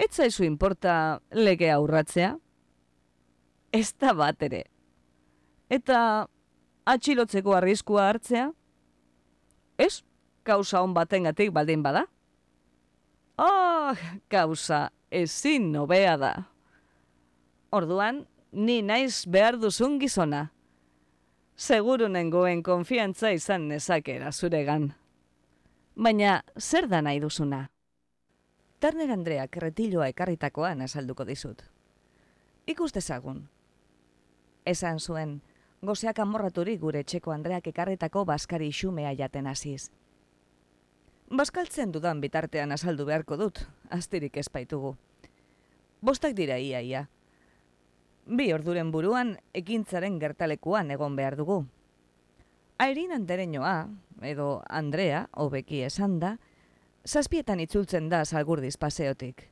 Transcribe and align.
Ez 0.00 0.14
zaizu 0.16 0.46
inporta 0.46 1.20
lege 1.36 1.68
aurratzea? 1.68 2.32
Ez 3.72 3.92
da 4.00 4.14
bat 4.16 4.40
ere. 4.42 4.62
Eta 5.68 5.98
atxilotzeko 6.88 7.52
arriskua 7.54 8.06
hartzea? 8.08 8.46
Ez, 9.76 10.00
kausa 10.42 10.80
hon 10.80 10.94
batengatik 10.96 11.52
baldin 11.52 11.84
bada? 11.84 12.06
Oh, 13.40 14.00
kausa 14.32 14.88
ezin 15.10 15.70
nobea 15.72 16.16
da. 16.20 16.32
Orduan, 17.70 18.24
ni 18.52 18.80
naiz 18.82 19.26
behar 19.28 19.58
duzun 19.60 19.98
gizona. 20.00 20.46
Seguru 21.60 22.08
nengoen 22.08 22.64
konfiantza 22.64 23.34
izan 23.36 23.68
nezakera 23.68 24.32
zuregan. 24.32 24.90
Baina, 25.94 26.40
zer 26.56 26.88
da 26.88 27.02
nahi 27.04 27.20
duzuna? 27.20 27.66
Turner 28.80 29.10
Andreak 29.12 29.58
retiloa 29.60 30.06
ekarritakoan 30.08 30.80
azalduko 30.80 31.26
dizut. 31.28 31.60
Ikustezagun. 32.64 33.42
Esan 34.64 34.96
zuen, 34.98 35.34
gozeak 35.84 36.22
amorraturi 36.24 36.78
gure 36.80 37.02
txeko 37.04 37.34
Andreak 37.34 37.68
ekarretako 37.68 38.24
baskari 38.24 38.70
xumea 38.72 39.12
jaten 39.18 39.50
hasiz. 39.52 39.90
Baskaltzen 41.28 41.92
dudan 41.92 42.22
bitartean 42.24 42.72
azaldu 42.72 43.04
beharko 43.04 43.36
dut, 43.36 43.60
astirik 43.90 44.40
espaitugu. 44.40 44.94
Bostak 46.00 46.32
dira 46.32 46.56
ia 46.56 46.80
ia. 46.80 47.02
Bi 48.24 48.48
orduren 48.56 48.88
buruan 48.96 49.36
ekintzaren 49.52 50.16
gertalekuan 50.24 50.90
egon 50.96 51.20
behar 51.20 51.36
dugu. 51.36 51.66
Airin 52.80 53.12
andereñoa, 53.12 53.90
edo 54.24 54.62
Andrea, 54.70 55.26
hobeki 55.36 55.82
esan 55.84 56.16
da, 56.18 56.38
zazpietan 57.06 57.60
itzultzen 57.60 58.08
da 58.08 58.24
salgurdiz 58.24 58.76
paseotik. 58.76 59.48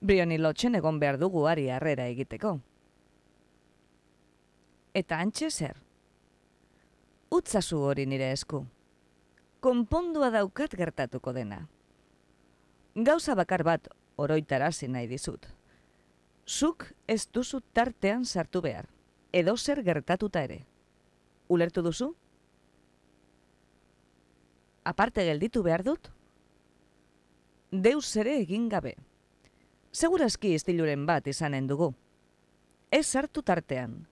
Brioni 0.00 0.38
lotxen 0.38 0.74
egon 0.74 0.98
behar 0.98 1.18
dugu 1.18 1.46
ari 1.46 1.68
harrera 1.70 2.06
egiteko 2.06 2.58
eta 4.98 5.20
antxe 5.22 5.50
zer. 5.50 5.76
Utzazu 7.30 7.78
hori 7.90 8.06
nire 8.06 8.32
esku. 8.32 8.64
Konpondua 9.60 10.30
daukat 10.34 10.74
gertatuko 10.78 11.34
dena. 11.36 11.60
Gauza 12.94 13.36
bakar 13.38 13.64
bat 13.66 13.88
oroitarazi 14.16 14.88
nahi 14.88 15.06
dizut. 15.10 15.46
Zuk 16.48 16.88
ez 17.06 17.26
duzu 17.30 17.60
tartean 17.76 18.24
sartu 18.24 18.62
behar, 18.64 18.88
edo 19.32 19.56
zer 19.56 19.82
gertatuta 19.84 20.42
ere. 20.42 20.62
Ulertu 21.48 21.82
duzu? 21.84 22.14
Aparte 24.84 25.24
gelditu 25.28 25.62
behar 25.62 25.84
dut? 25.84 26.08
Deus 27.70 28.16
ere 28.16 28.38
egin 28.40 28.68
gabe. 28.68 28.94
Segurazki 29.92 30.54
istiluren 30.56 31.04
bat 31.06 31.26
izanen 31.26 31.66
dugu. 31.66 31.92
Ez 32.90 33.06
sartu 33.06 33.42
tartean, 33.42 34.06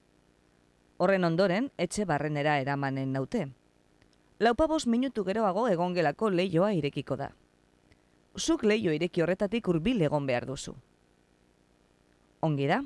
Horren 0.99 1.25
ondoren, 1.25 1.71
etxe 1.77 2.07
barrenera 2.09 2.59
eramanen 2.61 3.13
naute. 3.13 3.43
Laupabos 4.41 4.87
minutu 4.87 5.25
geroago 5.25 5.67
egongelako 5.69 6.31
leioa 6.31 6.73
irekiko 6.73 7.17
da. 7.21 7.31
Zuk 8.37 8.65
leio 8.65 8.93
ireki 8.93 9.23
horretatik 9.25 9.69
hurbil 9.69 10.01
egon 10.03 10.27
behar 10.27 10.47
duzu. 10.49 10.75
Ongi 12.41 12.69
da? 12.69 12.83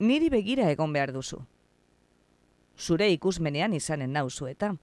Niri 0.00 0.28
begira 0.32 0.68
egon 0.70 0.92
behar 0.92 1.12
duzu. 1.12 1.40
Zure 2.76 3.10
ikusmenean 3.12 3.72
izanen 3.76 4.12
nauzu 4.12 4.48
eta. 4.48 4.74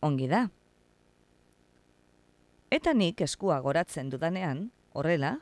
Ongi 0.00 0.28
da? 0.28 0.48
Eta 2.74 2.90
nik 2.90 3.20
eskua 3.22 3.60
goratzen 3.62 4.08
dudanean, 4.10 4.64
horrela, 4.98 5.36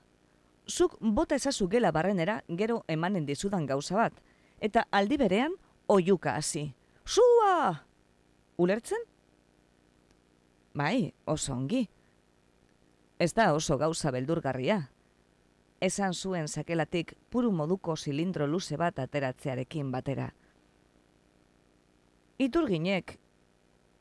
zuk 0.68 0.98
bota 1.00 1.38
ezazu 1.38 1.68
gela 1.72 1.92
barrenera 1.96 2.42
gero 2.60 2.82
emanen 2.92 3.24
dizudan 3.24 3.64
gauza 3.66 3.96
bat, 3.96 4.18
eta 4.60 4.84
aldi 4.90 5.16
berean 5.16 5.54
oiuka 5.88 6.34
hasi. 6.36 6.66
Sua! 7.06 7.86
Ulertzen? 8.60 9.06
Bai, 10.74 11.14
oso 11.24 11.54
ongi. 11.54 11.86
Ez 13.18 13.32
da 13.32 13.52
oso 13.54 13.78
gauza 13.78 14.12
beldurgarria. 14.12 14.78
Esan 15.80 16.12
zuen 16.12 16.48
sakelatik 16.48 17.16
puru 17.30 17.50
moduko 17.52 17.96
zilindro 17.96 18.46
luze 18.46 18.76
bat 18.76 18.98
ateratzearekin 18.98 19.90
batera. 19.90 20.28
Iturginek, 22.38 23.18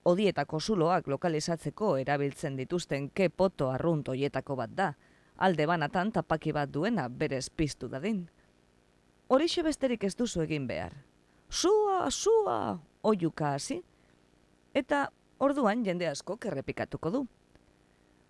odietako 0.06 0.60
zuloak 0.60 1.08
lokalizatzeko 1.08 1.96
erabiltzen 1.98 2.56
dituzten 2.58 3.10
ke 3.10 3.30
poto 3.30 3.70
arrunt 3.70 4.10
oietako 4.10 4.56
bat 4.56 4.76
da, 4.76 4.94
alde 5.38 5.68
banatan 5.68 6.12
tapaki 6.12 6.52
bat 6.52 6.70
duena 6.70 7.08
berez 7.10 7.50
piztu 7.50 7.88
dadin. 7.90 8.28
Horixe 9.28 9.64
besterik 9.64 10.04
ez 10.04 10.16
duzu 10.16 10.42
egin 10.42 10.68
behar. 10.68 10.94
Sua, 11.50 12.10
sua, 12.12 12.80
oiuka 13.04 13.54
hasi. 13.54 13.82
Eta 14.74 15.10
orduan 15.40 15.86
jende 15.86 16.08
asko 16.08 16.38
errepikatuko 16.46 17.12
du. 17.12 17.28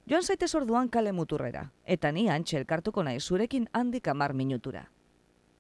Joan 0.10 0.24
zaitez 0.24 0.54
orduan 0.56 0.90
kale 0.90 1.12
muturrera, 1.12 1.72
eta 1.86 2.12
ni 2.12 2.28
antxe 2.30 2.58
elkartuko 2.58 3.04
nahi 3.04 3.20
zurekin 3.20 3.68
handik 3.74 4.08
amar 4.08 4.34
minutura. 4.34 4.90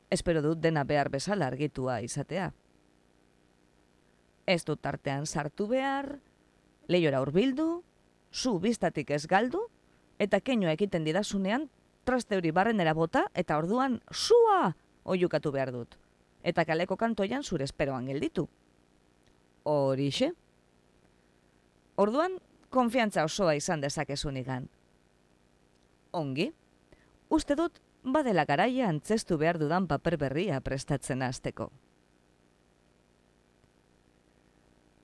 Espero 0.09 0.41
dut 0.41 0.59
dena 0.59 0.83
behar 0.83 1.09
bezala 1.09 1.47
argitua 1.47 2.01
izatea. 2.01 2.51
Ez 4.47 4.63
dut 4.65 4.81
tartean 4.81 5.25
sartu 5.25 5.67
behar, 5.67 6.17
lehiora 6.87 7.21
urbildu, 7.21 7.83
zu 8.31 8.57
biztatik 8.59 9.11
ez 9.11 9.25
galdu, 9.27 9.67
eta 10.19 10.39
keino 10.39 10.69
egiten 10.71 11.03
didazunean, 11.03 11.69
traste 12.03 12.37
hori 12.37 12.51
barrenera 12.51 12.93
bota, 12.93 13.25
eta 13.33 13.57
orduan, 13.57 13.99
sua, 14.11 14.73
oiukatu 15.03 15.51
behar 15.51 15.71
dut. 15.71 15.97
Eta 16.43 16.65
kaleko 16.65 16.97
kantoian 16.97 17.43
zure 17.43 17.65
esperoan 17.67 18.07
gelditu. 18.09 18.47
Horixe? 19.63 20.31
Orduan, 22.01 22.39
konfiantza 22.69 23.25
osoa 23.27 23.53
izan 23.55 23.81
dezakezun 23.81 24.39
igan. 24.41 24.67
Ongi? 26.11 26.49
Uste 27.29 27.55
dut, 27.55 27.77
badela 28.03 28.45
garaia 28.45 28.89
antzestu 28.89 29.37
behar 29.37 29.59
dudan 29.61 29.87
paper 29.87 30.17
berria 30.17 30.59
prestatzen 30.61 31.21
azteko. 31.21 31.69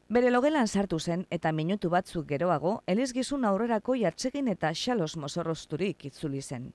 Bere 0.09 0.31
logelan 0.31 0.67
sartu 0.67 0.99
zen 0.99 1.25
eta 1.29 1.51
minutu 1.51 1.89
batzuk 1.89 2.27
geroago, 2.27 2.81
elizgizun 2.87 3.45
aurrerako 3.45 3.95
jartsegin 3.95 4.47
eta 4.47 4.73
xalos 4.73 5.17
mozorrozturik 5.17 6.05
itzuli 6.05 6.41
zen 6.41 6.71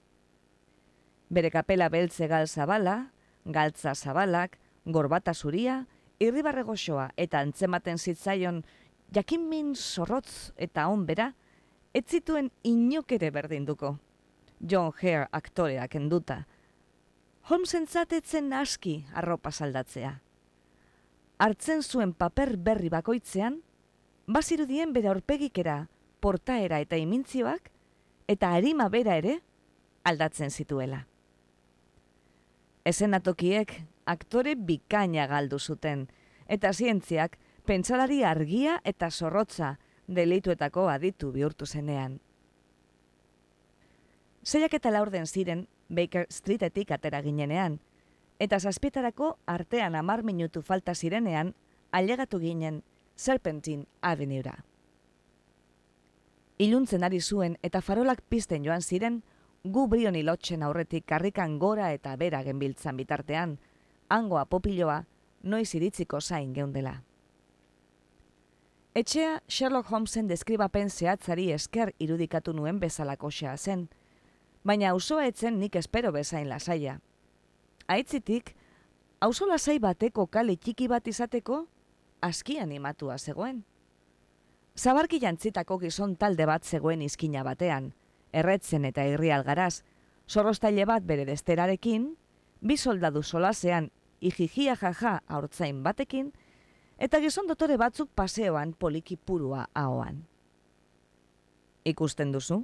bere 1.32 1.50
kapela 1.50 1.88
beltze 1.88 2.28
gal 2.28 2.46
zabala, 2.46 2.96
galtza 3.44 3.94
zabalak, 3.94 4.58
gorbata 4.84 5.32
zuria, 5.34 5.86
irribarre 6.20 6.62
goxoa 6.68 7.08
eta 7.16 7.40
antzematen 7.40 7.98
zitzaion 7.98 8.62
jakin 9.16 9.48
min 9.48 9.74
zorrotz 9.74 10.52
eta 10.56 10.86
onbera, 10.92 11.32
ez 11.94 12.04
zituen 12.08 12.50
inokere 12.68 13.30
berdinduko. 13.30 13.96
John 14.60 14.92
Hare 15.00 15.26
aktoreak 15.32 15.96
enduta. 15.96 16.44
Holmesen 17.48 17.88
zatetzen 17.88 18.52
aski 18.52 19.02
arropa 19.14 19.50
saldatzea. 19.50 20.12
Artzen 21.42 21.80
zuen 21.82 22.12
paper 22.14 22.52
berri 22.56 22.86
bakoitzean, 22.92 23.56
bazirudien 24.30 24.92
bere 24.94 25.08
aurpegikera, 25.10 25.88
portaera 26.22 26.78
eta 26.84 27.00
imintzioak, 27.02 27.66
eta 28.30 28.52
harima 28.54 28.86
bera 28.92 29.16
ere, 29.18 29.40
aldatzen 30.06 30.54
zituela. 30.54 31.00
Esenatokiek 32.86 33.74
aktore 34.06 34.54
bikaina 34.54 35.26
galdu 35.26 35.58
zuten, 35.58 36.06
eta 36.46 36.70
zientziak 36.72 37.34
pentsalari 37.66 38.22
argia 38.22 38.78
eta 38.84 39.10
zorrotza 39.10 39.76
delituetako 40.06 40.88
aditu 40.94 41.32
bihurtu 41.34 41.66
zenean. 41.66 42.20
Zeiak 44.46 44.74
eta 44.78 44.94
laurden 44.94 45.26
ziren 45.26 45.66
Baker 45.88 46.26
Streetetik 46.30 46.94
atera 46.94 47.22
ginenean, 47.22 47.80
eta 48.42 48.58
zazpietarako 48.58 49.36
artean 49.46 49.94
amar 49.94 50.24
minutu 50.26 50.62
falta 50.66 50.94
zirenean 50.94 51.54
ailegatu 51.92 52.40
ginen 52.42 52.82
Serpentine 53.14 53.84
Avenuera. 54.00 54.64
Iluntzen 56.58 57.04
ari 57.04 57.20
zuen 57.20 57.54
eta 57.62 57.80
farolak 57.80 58.24
pizten 58.28 58.64
joan 58.66 58.82
ziren, 58.82 59.20
gu 59.62 59.86
brioni 59.86 60.24
lotxen 60.26 60.62
aurretik 60.62 61.06
karrikan 61.06 61.58
gora 61.58 61.92
eta 61.92 62.16
bera 62.16 62.42
genbiltzan 62.42 62.96
bitartean, 62.96 63.60
hangoa 64.08 64.44
popiloa, 64.46 65.04
noiz 65.42 65.74
iritziko 65.78 66.20
zain 66.20 66.52
geundela. 66.52 66.96
Etxea 68.94 69.38
Sherlock 69.48 69.92
Holmesen 69.92 70.26
deskribapen 70.26 70.90
zehatzari 70.90 71.52
esker 71.52 71.94
irudikatu 71.98 72.52
nuen 72.52 72.82
bezalako 72.82 73.30
xea 73.30 73.56
zen, 73.56 73.88
baina 74.64 74.90
auzoa 74.90 75.30
etzen 75.30 75.60
nik 75.62 75.78
espero 75.78 76.10
bezain 76.12 76.48
lasaia. 76.48 76.98
Aitzitik, 77.88 78.54
auzo 79.20 79.46
lasai 79.46 79.78
bateko 79.78 80.26
kale 80.26 80.56
txiki 80.56 80.88
bat 80.88 81.06
izateko, 81.08 81.66
aski 82.22 82.58
animatua 82.58 83.18
zegoen. 83.18 83.64
Zabarki 84.76 85.20
jantzitako 85.20 85.78
gizon 85.78 86.16
talde 86.16 86.46
bat 86.46 86.64
zegoen 86.64 87.02
izkina 87.02 87.42
batean, 87.44 87.92
erretzen 88.32 88.84
eta 88.84 89.04
irri 89.04 89.30
algaraz, 89.30 89.82
Zorrostaile 90.28 90.86
bat 90.86 91.04
bere 91.04 91.26
desterarekin, 91.28 92.14
bi 92.62 92.76
soldadu 92.76 93.22
solasean 93.22 93.90
ijijia 94.20 94.76
jaja 94.80 95.20
aurtzain 95.28 95.82
batekin, 95.82 96.32
eta 96.98 97.18
gizon 97.20 97.48
dotore 97.50 97.76
batzuk 97.76 98.08
paseoan 98.14 98.72
poliki 98.78 99.16
purua 99.16 99.66
ahoan. 99.74 100.22
Ikusten 101.84 102.32
duzu? 102.32 102.62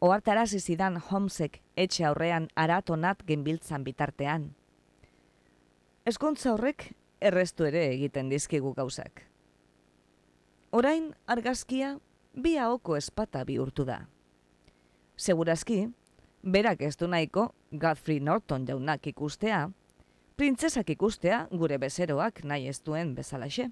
Oartarazi 0.00 0.60
zidan 0.64 0.94
Homsek 0.96 1.58
etxe 1.76 2.06
aurrean 2.08 2.46
aratonat 2.56 3.20
genbiltzan 3.28 3.82
bitartean. 3.84 4.46
Eskontza 6.08 6.54
horrek 6.54 6.86
errestu 7.20 7.68
ere 7.68 7.82
egiten 7.90 8.30
dizkigu 8.32 8.72
gauzak. 8.78 9.26
Orain 10.72 11.10
argazkia 11.26 11.98
bi 12.32 12.56
ahoko 12.56 12.96
espata 12.96 13.44
bihurtu 13.44 13.84
da. 13.84 14.00
Segurazki, 15.20 15.90
berak 16.42 16.80
ez 16.80 16.96
du 16.96 17.06
nahiko 17.06 17.50
Godfrey 17.70 18.24
Norton 18.24 18.64
jaunak 18.66 19.06
ikustea, 19.06 19.66
printzesak 20.36 20.96
ikustea 20.96 21.46
gure 21.52 21.76
bezeroak 21.76 22.40
nahi 22.44 22.70
ez 22.72 22.80
duen 22.80 23.14
bezalaxe. 23.14 23.68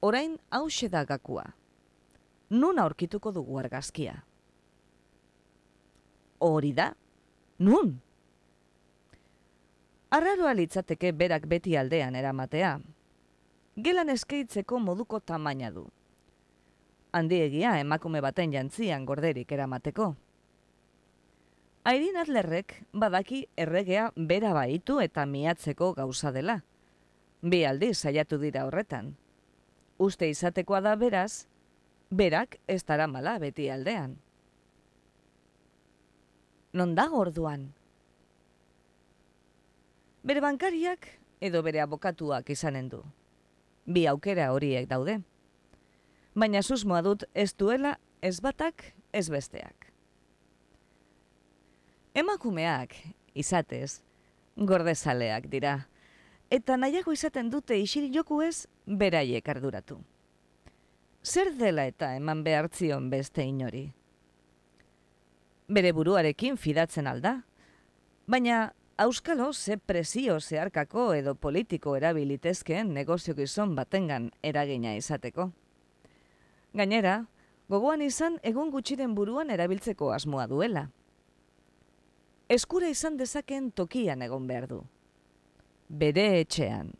Orain 0.00 0.38
hause 0.50 0.88
da 0.88 1.04
gakua. 1.04 1.50
Nun 2.48 2.78
aurkituko 2.78 3.32
dugu 3.32 3.58
argazkia? 3.60 4.22
Hori 6.44 6.74
da? 6.76 6.90
Nun? 7.64 7.94
Arraroa 10.12 10.52
litzateke 10.52 11.12
berak 11.16 11.46
beti 11.48 11.72
aldean 11.80 12.18
eramatea. 12.20 12.74
Gelan 13.86 14.12
eskeitzeko 14.12 14.78
moduko 14.78 15.20
tamaina 15.20 15.70
du. 15.72 15.86
Handiegia 17.16 17.78
emakume 17.80 18.20
baten 18.20 18.52
jantzian 18.52 19.06
gorderik 19.08 19.54
eramateko. 19.56 20.10
Airin 21.88 22.20
Adlerrek 22.20 22.76
badaki 22.92 23.40
erregea 23.56 24.10
bera 24.16 24.52
baitu 24.52 24.98
eta 25.00 25.24
miatzeko 25.26 25.94
gauza 25.96 26.32
dela. 26.32 26.58
Bi 27.40 27.62
aldi 27.64 27.94
saiatu 27.94 28.36
dira 28.42 28.66
horretan. 28.68 29.14
Uste 29.96 30.28
izatekoa 30.28 30.80
da 30.80 30.94
beraz, 30.96 31.46
berak 32.10 32.58
ez 32.68 32.84
mala 33.08 33.38
beti 33.38 33.70
aldean. 33.70 34.23
Non 36.74 36.96
da 36.98 37.04
orduan? 37.14 37.68
Bere 40.26 40.40
bankariak 40.42 41.06
edo 41.38 41.62
bere 41.62 41.78
abokatuak 41.84 42.50
izanen 42.50 42.88
du. 42.90 42.98
Bi 43.86 44.08
aukera 44.10 44.48
horiek 44.50 44.88
daude. 44.90 45.20
Baina 46.34 46.64
susmoa 46.66 46.98
dut 47.06 47.22
ez 47.30 47.52
duela 47.54 47.94
ez 48.22 48.40
batak 48.42 48.88
ez 49.14 49.28
besteak. 49.30 49.86
Emakumeak, 52.14 52.98
izatez, 53.34 54.00
gordezaleak 54.56 55.46
dira. 55.50 55.76
Eta 56.50 56.74
nahiago 56.76 57.14
izaten 57.14 57.54
dute 57.54 57.78
isil 57.78 58.10
joku 58.10 58.42
ez, 58.42 58.66
beraiek 58.86 59.48
arduratu. 59.48 60.02
Zer 61.22 61.54
dela 61.54 61.86
eta 61.86 62.16
eman 62.18 62.42
behartzion 62.42 63.12
beste 63.14 63.46
inori? 63.46 63.92
Bere 65.68 65.92
buruarekin 65.96 66.58
fidatzen 66.60 67.06
alda, 67.06 67.38
baina 68.28 68.72
Auskalo 68.96 69.52
ze 69.52 69.76
presio 69.76 70.40
zeharkako 70.40 71.14
edo 71.14 71.34
politiko 71.34 71.96
erabilitezkeen 71.96 72.92
negozio 72.94 73.34
gizon 73.34 73.74
batengan 73.74 74.30
eragina 74.42 74.92
izateko. 74.94 75.48
Gainera, 76.74 77.24
gogoan 77.68 78.02
izan 78.02 78.36
egun 78.42 78.70
gutxiren 78.70 79.14
buruan 79.14 79.50
erabiltzeko 79.50 80.12
asmoa 80.12 80.46
duela. 80.46 80.84
Eskura 82.48 82.88
izan 82.92 83.16
dezaken 83.16 83.72
tokian 83.72 84.22
egon 84.22 84.46
behar 84.46 84.68
du. 84.68 84.82
Bere 85.88 86.28
etxean. 86.44 86.92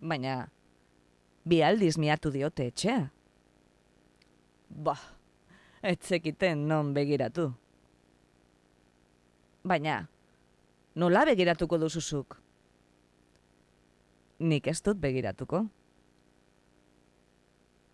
Baina, 0.00 0.50
bi 1.44 1.62
aldiz 1.62 1.96
miatu 1.96 2.34
diote 2.34 2.66
etxea. 2.68 3.06
Bah, 4.68 5.00
etzekiten 5.82 6.68
non 6.68 6.94
begiratu 6.94 7.50
baina 9.62 10.08
nola 10.94 11.24
begiratuko 11.24 11.78
duzuzuk? 11.78 12.36
Nik 14.40 14.66
ez 14.66 14.80
dut 14.82 15.00
begiratuko. 15.00 15.66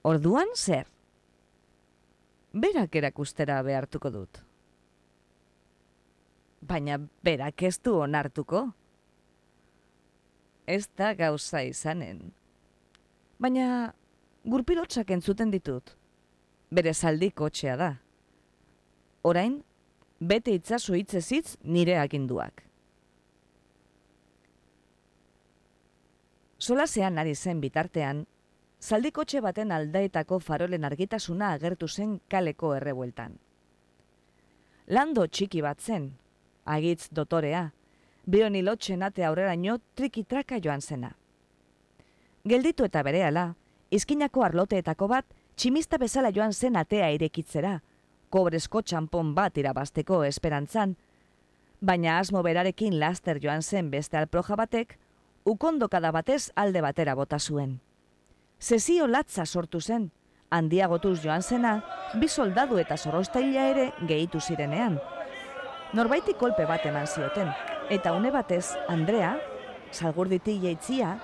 Orduan 0.06 0.52
zer? 0.54 0.86
Berak 2.54 2.94
erakustera 2.94 3.58
behartuko 3.66 4.10
dut. 4.10 4.42
Baina 6.62 7.00
berak 7.22 7.62
ez 7.62 7.78
du 7.82 7.96
onartuko. 7.98 8.70
Ez 10.66 10.86
da 10.96 11.12
gauza 11.14 11.62
izanen. 11.62 12.32
Baina 13.38 13.92
gurpilotsak 14.44 15.10
entzuten 15.10 15.50
ditut. 15.50 15.96
Bere 16.70 16.92
zaldiko 16.94 17.48
txea 17.48 17.76
da. 17.78 17.90
Orain, 19.22 19.60
bete 20.18 20.54
itzazu 20.54 20.96
hitzezitz 20.98 21.56
nire 21.62 21.98
aginduak. 21.98 22.64
Solasean 26.58 27.18
ari 27.18 27.34
zen 27.34 27.60
bitartean, 27.60 28.24
zaldikotxe 28.80 29.40
baten 29.40 29.72
aldaetako 29.72 30.40
farolen 30.40 30.84
argitasuna 30.84 31.52
agertu 31.52 31.88
zen 31.88 32.18
kaleko 32.28 32.74
errebueltan. 32.74 33.38
Lando 34.86 35.26
txiki 35.26 35.62
bat 35.62 35.80
zen, 35.80 36.12
agitz 36.64 37.08
dotorea, 37.10 37.70
bioni 38.26 38.62
lotxen 38.62 39.02
ate 39.02 39.24
aurrera 39.24 39.54
triki-traka 39.94 40.58
joan 40.60 40.80
zena. 40.80 41.16
Gelditu 42.44 42.84
eta 42.84 43.02
berehala, 43.02 43.54
izkinako 43.90 44.42
arloteetako 44.42 45.08
bat, 45.08 45.26
tximista 45.56 45.96
bezala 45.96 46.30
joan 46.36 46.52
zen 46.52 46.76
atea 46.76 47.08
irekitzera, 47.16 47.78
kobresko 48.30 48.82
txampon 48.82 49.32
bat 49.34 49.56
irabasteko 49.56 50.20
esperantzan, 50.28 50.94
baina 51.80 52.18
asmo 52.20 52.42
berarekin 52.44 52.98
laster 53.00 53.40
joan 53.42 53.62
zen 53.62 53.90
beste 53.90 54.18
alproja 54.20 54.56
batek, 54.56 54.98
ukondokada 55.46 56.12
batez 56.12 56.50
alde 56.56 56.82
batera 56.84 57.14
bota 57.14 57.38
zuen. 57.38 57.78
Zezio 58.60 59.06
latza 59.06 59.46
sortu 59.46 59.80
zen, 59.80 60.10
handiagotuz 60.50 61.20
joan 61.24 61.42
zena, 61.42 61.78
bi 62.20 62.28
soldadu 62.28 62.78
eta 62.78 62.96
zorrostaila 62.96 63.68
ere 63.70 63.90
gehitu 64.08 64.40
zirenean. 64.40 65.00
Norbaiti 65.94 66.34
kolpe 66.34 66.66
bat 66.66 66.84
eman 66.84 67.06
zioten, 67.06 67.48
eta 67.90 68.12
une 68.12 68.32
batez, 68.34 68.74
Andrea, 68.88 69.36
salgurditi 69.92 70.58
jaitzia, 70.60 71.16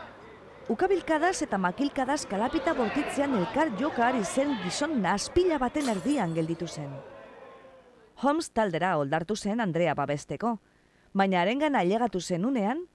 Ukabilkadaz 0.70 1.42
eta 1.42 1.58
makilkadaz 1.58 2.22
kalapita 2.30 2.70
bortitzean 2.74 3.34
elkar 3.34 3.72
joka 3.80 4.06
ari 4.06 4.22
zen 4.24 4.52
gizon 4.62 5.00
naspila 5.02 5.58
baten 5.58 5.88
erdian 5.90 6.34
gelditu 6.34 6.68
zen. 6.68 6.92
Holmes 8.22 8.50
taldera 8.54 8.96
oldartu 8.98 9.34
zen 9.36 9.60
Andrea 9.60 9.94
babesteko, 9.94 10.60
baina 11.12 11.40
arengan 11.40 11.74
ailegatu 11.74 12.20
zen 12.20 12.46
unean, 12.46 12.86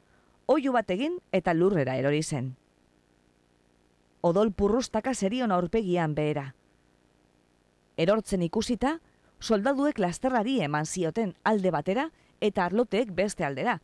oiu 0.48 0.72
bat 0.72 0.90
egin 0.96 1.20
eta 1.32 1.54
lurrera 1.54 1.98
erori 2.00 2.24
zen. 2.24 2.56
Odol 4.22 4.52
purrustaka 4.52 5.14
zerion 5.14 5.52
aurpegian 5.52 6.16
behera. 6.16 6.54
Erortzen 7.98 8.42
ikusita, 8.48 9.00
soldaduek 9.42 10.00
lasterrari 10.00 10.62
eman 10.64 10.86
zioten 10.86 11.36
alde 11.44 11.72
batera 11.72 12.10
eta 12.40 12.64
arloteek 12.66 13.12
beste 13.12 13.44
aldera, 13.44 13.82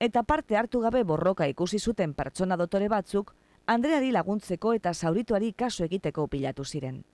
eta 0.00 0.22
parte 0.22 0.56
hartu 0.56 0.80
gabe 0.80 1.04
borroka 1.04 1.46
ikusi 1.46 1.78
zuten 1.78 2.14
pertsona 2.14 2.56
dotore 2.56 2.88
batzuk, 2.88 3.34
Andreari 3.66 4.10
laguntzeko 4.10 4.72
eta 4.74 4.94
zaurituari 4.94 5.52
kaso 5.52 5.84
egiteko 5.84 6.26
pilatu 6.26 6.64
ziren. 6.64 7.04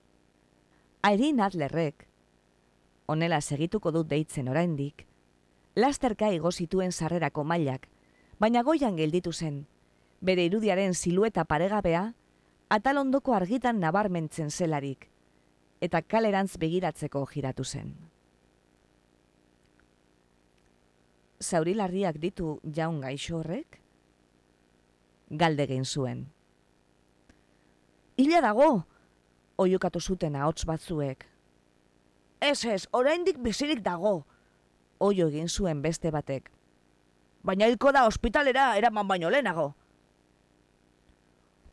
Airin 1.02 1.40
Adlerrek, 1.40 2.06
onela 3.06 3.40
segituko 3.40 3.90
dut 3.92 4.08
deitzen 4.08 4.48
oraindik, 4.48 5.04
lasterka 5.74 6.30
igo 6.32 6.52
zituen 6.52 6.92
sarrerako 6.92 7.44
mailak, 7.44 7.88
baina 8.38 8.62
goian 8.62 8.96
gelditu 8.96 9.32
zen, 9.32 9.66
bere 10.20 10.46
irudiaren 10.46 10.94
silueta 10.94 11.44
paregabea, 11.44 12.12
atalondoko 12.70 13.34
argitan 13.34 13.80
nabarmentzen 13.80 14.50
zelarik, 14.50 15.10
eta 15.80 16.02
kalerantz 16.02 16.56
begiratzeko 16.56 17.26
giratu 17.26 17.64
zen. 17.64 17.94
Zaurilarriak 21.42 22.18
ditu 22.20 22.58
jaun 22.64 23.00
gaixo 23.00 23.38
horrek? 23.40 23.80
Galde 25.30 25.64
egin 25.66 25.84
zuen. 25.84 26.26
Ila 28.16 28.40
dago, 28.40 28.84
oiukatu 29.58 30.00
zuten 30.00 30.36
ahots 30.36 30.64
batzuek. 30.64 31.26
Ez 32.40 32.64
ez, 32.64 32.86
oraindik 32.92 33.38
bizirik 33.42 33.82
dago, 33.84 34.24
oio 34.98 35.28
egin 35.28 35.48
zuen 35.48 35.82
beste 35.82 36.10
batek. 36.10 36.50
Baina 37.44 37.66
hilko 37.66 37.92
da 37.92 38.06
ospitalera 38.06 38.74
eraman 38.76 39.08
baino 39.08 39.30
lehenago. 39.30 39.74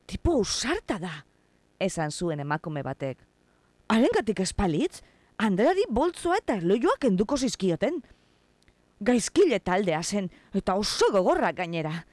Tipo 0.06 0.36
usarta 0.42 1.00
da, 1.00 1.14
esan 1.80 2.12
zuen 2.12 2.40
emakume 2.44 2.84
batek. 2.84 3.18
Arengatik 3.88 4.40
espalitz, 4.44 5.02
Andreari 5.38 5.86
boltzoa 5.90 6.38
eta 6.40 6.60
loioak 6.62 7.08
enduko 7.10 7.38
zizkioten. 7.38 8.02
Gaizkile 9.02 9.60
taldea 9.60 10.04
zen, 10.04 10.30
eta 10.54 10.76
oso 10.76 11.12
gogorra 11.12 11.52
gainera. 11.52 12.06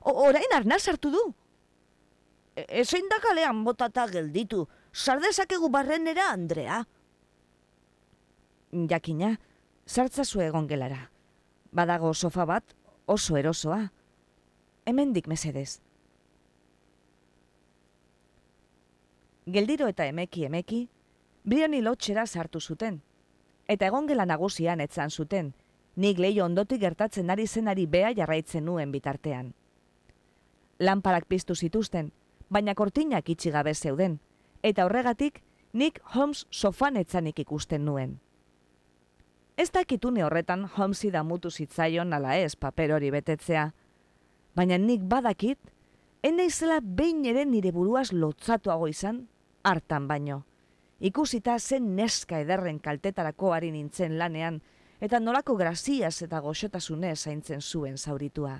O, 0.00 0.12
orain 0.28 0.54
arna 0.54 0.78
sartu 0.78 1.10
du. 1.10 1.22
E 2.56 2.64
Ezein 2.82 3.08
da 3.10 3.20
kalean 3.20 3.64
botata 3.64 4.06
gelditu, 4.08 4.66
sardezakegu 4.92 5.68
barrenera 5.68 6.30
Andrea. 6.32 6.84
Jakina, 8.72 9.34
sartzazu 9.86 10.40
egon 10.40 10.68
gelara. 10.70 11.10
Badago 11.72 12.14
sofa 12.14 12.44
bat 12.44 12.74
oso 13.06 13.36
erosoa. 13.36 13.90
Hemendik 14.86 15.26
mesedez. 15.28 15.80
Geldiro 19.50 19.88
eta 19.90 20.06
emeki 20.06 20.44
emeki, 20.46 20.88
Briani 21.44 21.80
lotxera 21.80 22.26
sartu 22.26 22.60
zuten. 22.60 23.00
Eta 23.68 23.86
egongela 23.86 24.26
nagusian 24.26 24.80
etzan 24.80 25.10
zuten, 25.10 25.52
nik 26.00 26.18
leio 26.18 26.46
ondotik 26.46 26.80
gertatzen 26.80 27.30
ari 27.30 27.46
zenari 27.46 27.84
bea 27.86 28.14
jarraitzen 28.16 28.64
nuen 28.64 28.92
bitartean. 28.92 29.52
Lanparak 30.80 31.26
piztu 31.28 31.54
zituzten, 31.54 32.12
baina 32.48 32.74
kortinak 32.74 33.28
itxi 33.28 33.52
gabe 33.52 33.74
zeuden, 33.74 34.18
eta 34.62 34.86
horregatik 34.86 35.42
nik 35.72 36.00
Holmes 36.14 36.46
sofan 36.50 36.96
etzanik 36.96 37.38
ikusten 37.44 37.84
nuen. 37.84 38.18
Ez 39.60 39.68
dakitune 39.76 40.24
horretan 40.24 40.64
Holmesi 40.64 41.10
damutu 41.12 41.50
zitzaion 41.50 42.14
ala 42.16 42.38
ez 42.40 42.56
paper 42.56 42.94
hori 42.96 43.10
betetzea, 43.12 43.66
baina 44.56 44.78
nik 44.78 45.04
badakit, 45.04 45.58
eneizela 46.24 46.80
behin 46.80 47.26
ere 47.28 47.44
nire 47.44 47.72
buruaz 47.76 48.10
lotzatuago 48.12 48.88
izan, 48.88 49.26
hartan 49.62 50.08
baino. 50.08 50.44
Ikusita 51.00 51.58
zen 51.58 51.94
neska 51.96 52.40
ederren 52.40 52.78
kaltetarako 52.80 53.52
ari 53.52 53.70
nintzen 53.72 54.16
lanean, 54.18 54.62
eta 55.00 55.20
nolako 55.20 55.56
graziaz 55.56 56.22
eta 56.22 56.40
goxotasunez 56.40 57.18
zaintzen 57.18 57.60
zuen 57.60 57.98
zauritua. 57.98 58.58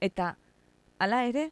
Eta, 0.00 0.36
hala 0.98 1.24
ere, 1.26 1.50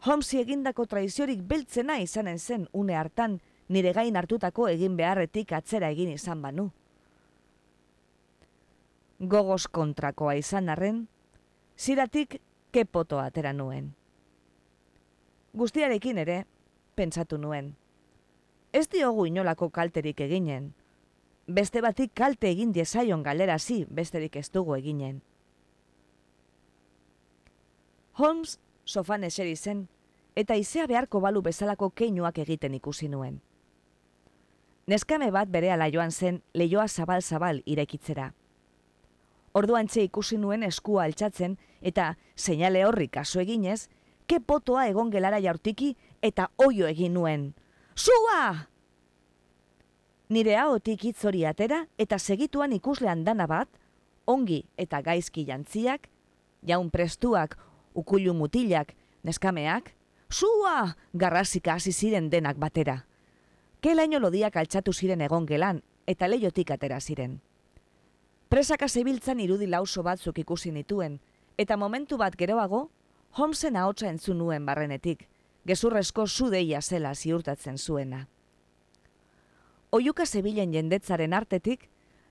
Holmesi 0.00 0.38
egindako 0.40 0.86
traiziorik 0.88 1.42
beltzena 1.44 1.98
izanen 2.00 2.38
zen 2.38 2.66
une 2.72 2.94
hartan 2.96 3.40
nire 3.68 3.92
gain 3.92 4.16
hartutako 4.16 4.68
egin 4.72 4.96
beharretik 4.96 5.52
atzera 5.52 5.90
egin 5.92 6.14
izan 6.14 6.40
banu. 6.42 6.70
Gogoz 9.20 9.66
kontrakoa 9.68 10.38
izan 10.40 10.72
arren, 10.72 11.02
ziratik 11.76 12.38
kepoto 12.72 13.20
atera 13.20 13.52
nuen. 13.52 13.92
Guztiarekin 15.52 16.18
ere, 16.24 16.44
pentsatu 16.96 17.36
nuen. 17.36 17.74
Ez 18.72 18.86
diogu 18.88 19.26
inolako 19.26 19.68
kalterik 19.68 20.20
eginen. 20.24 20.72
Beste 21.46 21.80
batik 21.80 22.12
kalte 22.14 22.48
egin 22.48 22.72
diezaion 22.72 23.22
galera 23.22 23.58
zi, 23.58 23.84
besterik 23.90 24.36
ez 24.36 24.50
dugu 24.50 24.76
eginen. 24.76 25.20
Holmes 28.18 28.58
sofan 28.84 29.24
eseri 29.24 29.56
zen, 29.56 29.88
eta 30.36 30.54
izea 30.54 30.86
beharko 30.86 31.20
balu 31.20 31.42
bezalako 31.42 31.90
keinuak 31.90 32.38
egiten 32.38 32.74
ikusi 32.74 33.08
nuen. 33.08 33.40
Neskame 34.86 35.30
bat 35.30 35.48
bere 35.48 35.70
ala 35.72 35.88
joan 35.90 36.10
zen 36.10 36.42
leioa 36.54 36.88
zabal-zabal 36.88 37.62
irekitzera. 37.66 38.32
Orduan 39.54 39.88
txe 39.90 40.04
ikusi 40.06 40.38
nuen 40.38 40.62
eskua 40.62 41.04
altxatzen 41.04 41.56
eta 41.80 42.16
seinale 42.36 42.84
horri 42.86 43.08
kaso 43.08 43.40
eginez, 43.40 43.88
ke 44.26 44.38
potoa 44.40 44.86
egon 44.86 45.10
gelara 45.10 45.40
jaurtiki 45.42 45.96
eta 46.22 46.50
oio 46.56 46.86
egin 46.86 47.14
nuen. 47.14 47.52
Sua! 47.94 48.69
Nire 50.30 50.54
haotik 50.54 51.08
itzori 51.08 51.40
atera 51.42 51.80
eta 51.98 52.18
segituan 52.18 52.70
ikuslean 52.72 53.24
dana 53.26 53.48
bat, 53.50 53.68
ongi 54.30 54.60
eta 54.78 55.00
gaizki 55.02 55.42
jantziak, 55.48 56.06
jaun 56.62 56.90
prestuak 56.94 57.56
ukulu 57.98 58.34
mutilak, 58.38 58.94
neskameak, 59.26 59.90
sua, 60.30 60.94
garrasika 61.12 61.74
hasi 61.74 61.90
ziren 61.92 62.30
denak 62.30 62.62
batera. 62.62 63.00
Kelaino 63.82 64.20
lodiak 64.22 64.54
altxatu 64.56 64.92
ziren 64.94 65.20
egon 65.26 65.50
gelan, 65.50 65.82
eta 66.06 66.28
leiotik 66.30 66.70
atera 66.70 67.00
ziren. 67.00 67.40
Presaka 68.48 68.86
zebiltzan 68.88 69.40
irudi 69.40 69.66
lauso 69.66 70.04
batzuk 70.06 70.38
ikusi 70.38 70.70
nituen, 70.70 71.18
eta 71.58 71.76
momentu 71.76 72.18
bat 72.18 72.38
geroago, 72.38 72.88
Holmesen 73.30 73.76
ahotsa 73.76 74.08
entzun 74.10 74.38
nuen 74.38 74.64
barrenetik, 74.66 75.28
gezurrezko 75.66 76.26
zudeia 76.26 76.80
zela 76.82 77.14
ziurtatzen 77.14 77.78
zuena. 77.78 78.26
Oiuka 79.90 80.26
zebilen 80.26 80.72
jendetzaren 80.72 81.32
artetik, 81.34 81.88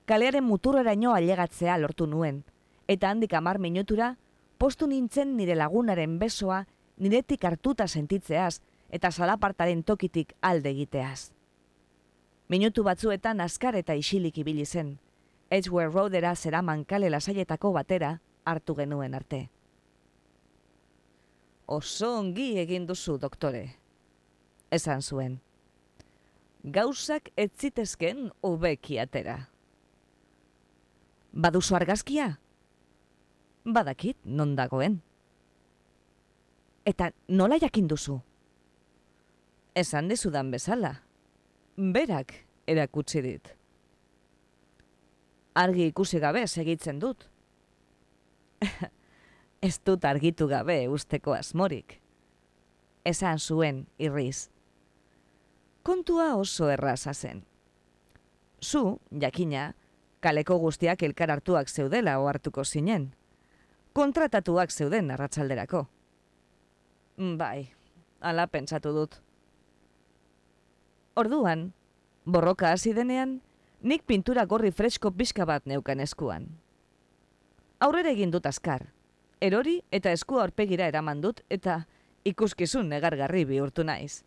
kalearen 0.07 0.45
muturreraino 0.47 1.11
ailegatzea 1.13 1.77
lortu 1.77 2.05
nuen, 2.07 2.43
eta 2.87 3.09
handik 3.09 3.33
amar 3.35 3.59
minutura, 3.59 4.13
postu 4.57 4.87
nintzen 4.87 5.35
nire 5.35 5.57
lagunaren 5.59 6.17
besoa 6.19 6.61
niretik 6.97 7.43
hartuta 7.43 7.87
sentitzeaz 7.87 8.61
eta 8.89 9.11
salapartaren 9.11 9.83
tokitik 9.83 10.33
alde 10.41 10.71
egiteaz. 10.71 11.31
Minutu 12.47 12.83
batzuetan 12.83 13.41
askar 13.41 13.75
eta 13.75 13.93
isilik 13.93 14.37
ibili 14.37 14.65
zen, 14.65 14.97
Edgeware 15.49 15.91
Roadera 15.91 16.35
zeraman 16.35 16.85
kale 16.85 17.09
lasaietako 17.09 17.73
batera 17.73 18.21
hartu 18.45 18.75
genuen 18.75 19.15
arte. 19.19 19.49
Oso 21.67 22.15
ongi 22.17 22.57
egin 22.57 22.87
duzu, 22.87 23.17
doktore. 23.21 23.63
Esan 24.71 25.01
zuen. 25.01 25.39
Gauzak 26.63 27.29
ez 27.37 27.49
zitezken 27.57 28.31
ubeki 28.43 28.99
atera. 28.99 29.39
Baduzu 31.31 31.75
argazkia? 31.75 32.37
badakit 33.73 34.17
non 34.23 34.55
dagoen. 34.55 35.01
Eta 36.85 37.11
nola 37.27 37.59
jakin 37.61 37.87
duzu? 37.87 38.19
Esan 39.75 40.07
dizudan 40.09 40.51
bezala. 40.51 40.95
Berak 41.77 42.33
erakutsi 42.67 43.21
dit. 43.23 43.55
Argi 45.55 45.89
ikusi 45.91 46.19
gabe 46.19 46.47
segitzen 46.47 46.99
dut. 46.99 47.29
Ez 49.61 49.79
dut 49.85 50.05
argitu 50.05 50.47
gabe 50.47 50.87
usteko 50.89 51.33
asmorik. 51.35 51.99
Esan 53.05 53.39
zuen 53.39 53.85
irriz. 53.97 54.49
Kontua 55.89 56.35
oso 56.37 56.67
erraza 56.69 57.15
zen. 57.17 57.39
Zu, 58.61 58.99
jakina, 59.09 59.73
kaleko 60.21 60.59
guztiak 60.61 61.01
elkar 61.01 61.31
hartuak 61.33 61.69
zeudela 61.69 62.19
ohartuko 62.21 62.61
zinen 62.63 63.15
kontratatuak 63.93 64.71
zeuden 64.71 65.09
arratsalderako. 65.11 65.87
Bai, 67.37 67.71
ala 68.21 68.45
pentsatu 68.47 68.93
dut. 68.93 69.17
Orduan, 71.15 71.73
borroka 72.25 72.69
hasi 72.71 72.93
denean, 72.93 73.39
nik 73.81 74.05
pintura 74.05 74.45
gorri 74.45 74.71
fresko 74.71 75.11
pixka 75.11 75.45
bat 75.49 75.65
neukan 75.65 75.99
eskuan. 76.05 76.47
Aurrera 77.79 78.13
egin 78.13 78.31
dut 78.31 78.45
askar, 78.45 78.91
erori 79.41 79.79
eta 79.91 80.13
esku 80.15 80.39
aurpegira 80.39 80.87
eraman 80.87 81.25
dut 81.25 81.41
eta 81.49 81.81
ikuskizun 82.23 82.93
negargarri 82.93 83.45
bihurtu 83.45 83.83
naiz. 83.83 84.23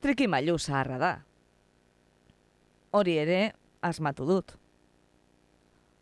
Triki 0.00 0.28
mailu 0.28 0.58
zaharra 0.58 0.98
da. 0.98 1.12
Hori 2.90 3.18
ere, 3.18 3.52
asmatu 3.82 4.26
dut. 4.26 4.54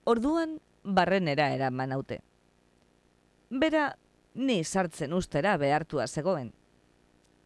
Orduan, 0.05 0.59
barrenera 0.85 1.51
eraman 1.55 1.93
haute 1.93 2.21
bera 3.51 3.97
ni 4.35 4.65
sartzen 4.65 5.13
ustera 5.13 5.57
behartua 5.57 6.07
zegoen. 6.07 6.53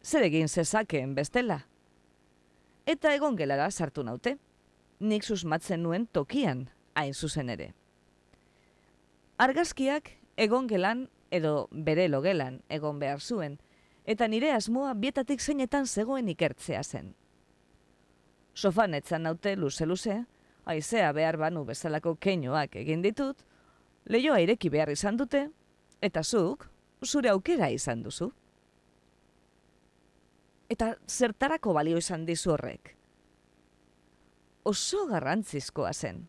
Zer 0.03 0.23
egin 0.25 0.47
zezakeen 0.47 1.15
bestela? 1.15 1.61
Eta 2.85 3.13
egon 3.13 3.37
gelara 3.37 3.69
sartu 3.71 4.03
naute, 4.03 4.37
nik 4.99 5.23
susmatzen 5.23 5.83
nuen 5.83 6.07
tokian 6.07 6.69
hain 6.95 7.13
zuzen 7.13 7.49
ere. 7.49 7.73
Argazkiak 9.37 10.11
egon 10.37 10.67
gelan 10.67 11.07
edo 11.31 11.67
bere 11.71 12.07
logelan 12.09 12.61
egon 12.69 12.99
behar 12.99 13.21
zuen, 13.21 13.59
eta 14.05 14.27
nire 14.27 14.51
asmoa 14.51 14.93
bietatik 14.93 15.41
zeinetan 15.41 15.87
zegoen 15.87 16.29
ikertzea 16.29 16.83
zen. 16.83 17.15
Sofan 18.53 18.93
etzan 18.93 19.23
naute 19.23 19.55
luze-luze, 19.55 20.25
aizea 20.65 21.11
behar 21.11 21.37
banu 21.37 21.65
bezalako 21.65 22.15
keinoak 22.15 22.75
egin 22.75 23.01
ditut, 23.01 23.45
lehioa 24.05 24.39
ireki 24.39 24.69
behar 24.69 24.89
izan 24.91 25.17
dute, 25.17 25.49
Eta 26.01 26.23
zuk, 26.25 26.65
zure 27.05 27.29
aukera 27.29 27.69
izan 27.69 28.01
duzu. 28.01 28.31
Eta 30.71 30.95
zertarako 31.05 31.75
balio 31.77 31.99
izan 32.01 32.25
dizu 32.25 32.55
horrek. 32.55 32.95
Oso 34.65 35.05
garrantzizkoa 35.09 35.91
zen. 35.93 36.23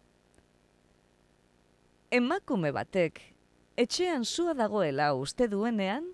Emakume 2.12 2.72
batek, 2.76 3.20
etxean 3.80 4.26
zua 4.28 4.52
dagoela 4.52 5.14
uste 5.16 5.48
duenean, 5.48 6.10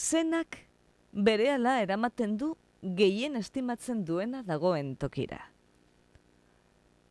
zenak 0.00 0.56
berehala 1.12 1.80
eramaten 1.82 2.36
du 2.38 2.54
gehien 2.82 3.36
estimatzen 3.36 4.04
duena 4.08 4.42
dagoen 4.42 4.94
tokira. 4.96 5.40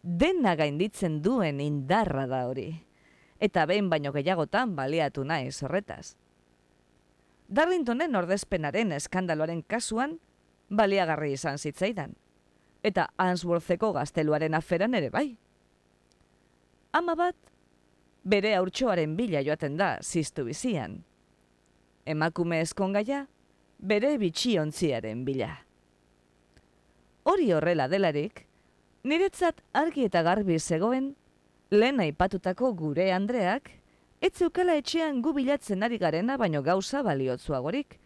Dena 0.01 0.55
gainditzen 0.55 1.19
duen 1.21 1.59
indarra 1.61 2.25
da 2.27 2.45
hori, 2.47 2.71
eta 3.39 3.65
behin 3.69 3.89
baino 3.91 4.13
gehiagotan 4.15 4.73
baliatu 4.75 5.25
naiz 5.27 5.59
horretaz. 5.63 6.15
Darlingtonen 7.49 8.15
ordezpenaren 8.15 8.95
eskandaloaren 8.97 9.61
kasuan, 9.67 10.17
baliagarri 10.69 11.33
izan 11.33 11.57
zitzaidan, 11.57 12.15
eta 12.83 13.09
Answortheko 13.17 13.91
gazteluaren 13.93 14.55
aferan 14.57 14.97
ere 14.97 15.11
bai. 15.13 15.27
Ama 16.93 17.15
bat, 17.15 17.37
bere 18.23 18.55
haurtxoaren 18.55 19.15
bila 19.17 19.43
joaten 19.45 19.77
da 19.77 19.97
ziztu 20.01 20.45
bizian. 20.47 21.03
Emakume 22.05 22.61
eskongaia, 22.61 23.25
bere 23.79 24.17
bitxiontziaren 24.17 25.23
bila. 25.25 25.49
Hori 27.23 27.51
horrela 27.53 27.87
delarik, 27.87 28.45
niretzat 29.03 29.61
argi 29.73 30.05
eta 30.07 30.23
garbi 30.23 30.59
zegoen, 30.59 31.13
lehen 31.71 31.99
aipatutako 31.99 32.73
gure 32.73 33.11
Andreak, 33.13 33.69
ez 34.21 34.33
zeukala 34.35 34.75
etxean 34.79 35.21
gu 35.21 35.33
bilatzen 35.33 35.83
ari 35.83 35.97
garena 35.97 36.37
baino 36.37 36.61
gauza 36.63 37.03
baliotzuagorik, 37.03 37.99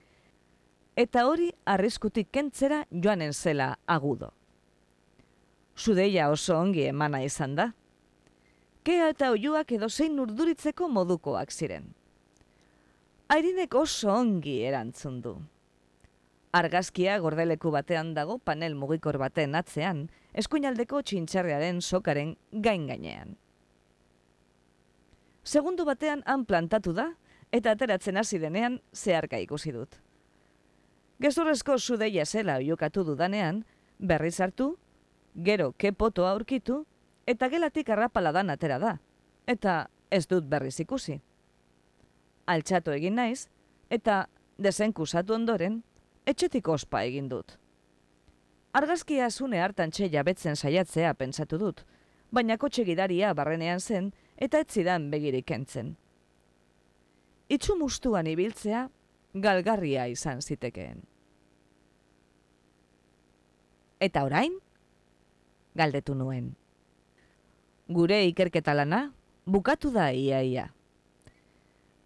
eta 0.95 1.25
hori 1.25 1.49
arriskutik 1.65 2.29
kentzera 2.31 2.83
joanen 2.91 3.33
zela 3.33 3.77
agudo. 3.87 4.33
Zudeia 5.77 6.29
oso 6.29 6.59
ongi 6.59 6.85
emana 6.85 7.23
izan 7.23 7.55
da. 7.55 7.71
Kea 8.83 9.09
eta 9.09 9.31
oiuak 9.31 9.71
edo 9.71 9.89
zein 9.89 10.19
urduritzeko 10.19 10.87
modukoak 10.87 11.51
ziren. 11.51 11.93
Airinek 13.33 13.73
oso 13.73 14.11
ongi 14.13 14.59
erantzun 14.61 15.15
du. 15.23 15.31
Argazkia 16.53 17.15
gordeleku 17.17 17.71
batean 17.73 18.11
dago 18.13 18.35
panel 18.37 18.75
mugikor 18.77 19.17
baten 19.17 19.57
atzean, 19.57 20.03
eskuinaldeko 20.37 21.01
txintxarrearen 21.01 21.79
sokaren 21.81 22.35
gain 22.67 22.85
gainean. 22.91 23.33
Segundu 25.41 25.87
batean 25.89 26.21
han 26.29 26.45
plantatu 26.45 26.93
da, 26.93 27.07
eta 27.49 27.73
ateratzen 27.73 28.21
hasi 28.21 28.37
denean 28.37 28.77
zeharka 28.93 29.41
ikusi 29.41 29.73
dut. 29.73 29.97
Gezurrezko 31.17 31.79
zudeia 31.79 32.29
zela 32.29 32.61
oiokatu 32.61 33.01
dudanean, 33.09 33.65
berriz 33.97 34.37
hartu, 34.45 34.75
gero 35.33 35.71
kepoto 35.73 36.29
aurkitu, 36.29 36.83
eta 37.25 37.49
gelatik 37.49 37.89
arrapaladan 37.89 38.53
atera 38.53 38.77
da, 38.77 38.97
eta 39.47 39.87
ez 40.11 40.27
dut 40.27 40.45
berriz 40.45 40.77
ikusi. 40.85 41.23
Altxatu 42.45 42.91
egin 42.91 43.15
naiz, 43.15 43.47
eta 43.89 44.25
desenkusatu 44.59 45.33
ondoren, 45.33 45.81
etxetik 46.27 46.67
ospa 46.67 47.03
egin 47.07 47.29
dut. 47.31 47.57
Argazkia 48.73 49.29
zune 49.29 49.61
hartan 49.61 49.91
txeia 49.91 50.23
betzen 50.23 50.55
saiatzea 50.55 51.13
pentsatu 51.13 51.59
dut, 51.61 51.83
baina 52.33 52.57
kotxe 52.57 52.83
gidaria 52.87 53.33
barrenean 53.37 53.79
zen 53.79 54.11
eta 54.37 54.59
etzidan 54.65 55.09
begirik 55.11 55.51
entzen. 55.51 55.95
Itxu 57.53 57.77
mustuan 57.77 58.27
ibiltzea 58.27 58.87
galgarria 59.33 60.07
izan 60.09 60.41
zitekeen. 60.41 61.03
Eta 64.01 64.23
orain? 64.25 64.57
Galdetu 65.77 66.15
nuen. 66.17 66.55
Gure 67.87 68.23
ikerketa 68.25 68.73
lana 68.73 69.05
bukatu 69.45 69.91
da 69.93 70.09
iaia. 70.11 70.71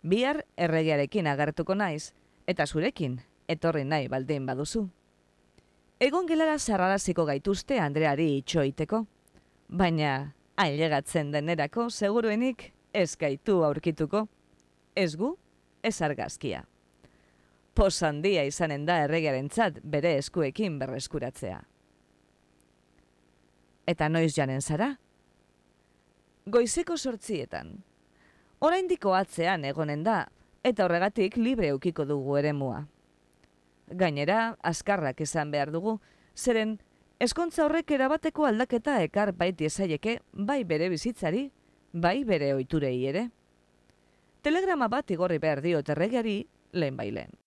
Bihar 0.03 0.43
erregearekin 0.57 1.27
agertuko 1.27 1.75
naiz, 1.75 2.13
eta 2.47 2.65
zurekin 2.65 3.19
etorri 3.47 3.83
nahi 3.83 4.07
baldin 4.07 4.45
baduzu. 4.45 4.87
Egon 5.99 6.27
gelara 6.29 6.57
zarraraziko 6.59 7.25
gaituzte 7.25 7.79
Andreari 7.81 8.37
itxoiteko, 8.37 9.05
baina 9.67 10.33
ailegatzen 10.57 11.31
denerako 11.33 11.89
seguruenik 11.89 12.71
ez 12.93 13.15
gaitu 13.17 13.63
aurkituko, 13.65 14.27
ez 14.95 15.15
gu, 15.15 15.36
ez 15.83 16.01
argazkia. 16.01 16.63
Pos 17.73 18.03
handia 18.03 18.43
izanen 18.45 18.86
da 18.86 19.03
erregearen 19.05 19.49
bere 19.83 20.17
eskuekin 20.17 20.79
berreskuratzea. 20.79 21.62
Eta 23.88 24.10
noiz 24.10 24.33
janen 24.36 24.62
zara? 24.62 24.97
Goizeko 26.45 26.97
sortzietan. 26.97 27.87
Oraindiko 28.58 29.12
atzean 29.13 29.65
egonen 29.70 30.02
da, 30.02 30.24
eta 30.65 30.86
horregatik 30.88 31.36
libre 31.38 31.76
ukiko 31.76 32.08
dugu 32.10 32.39
ere 32.39 32.56
mua. 32.58 32.88
Gainera, 33.88 34.56
azkarrak 34.65 35.22
izan 35.22 35.52
behar 35.54 35.70
dugu, 35.72 36.00
zeren 36.36 36.80
eskontza 37.22 37.67
horrek 37.67 37.93
erabateko 37.93 38.50
aldaketa 38.50 38.98
ekar 39.06 39.32
baiti 39.38 39.70
esaieke 39.70 40.17
bai 40.34 40.63
bere 40.63 40.89
bizitzari, 40.89 41.52
bai 41.93 42.24
bere 42.26 42.56
oiturei 42.56 42.98
ere. 43.06 43.28
Telegrama 44.41 44.89
bat 44.89 45.12
igorri 45.12 45.38
behar 45.38 45.62
dio 45.62 45.84
terregiari 45.84 46.38
lehen 46.74 46.98
bai 46.98 47.12
lehen. 47.12 47.38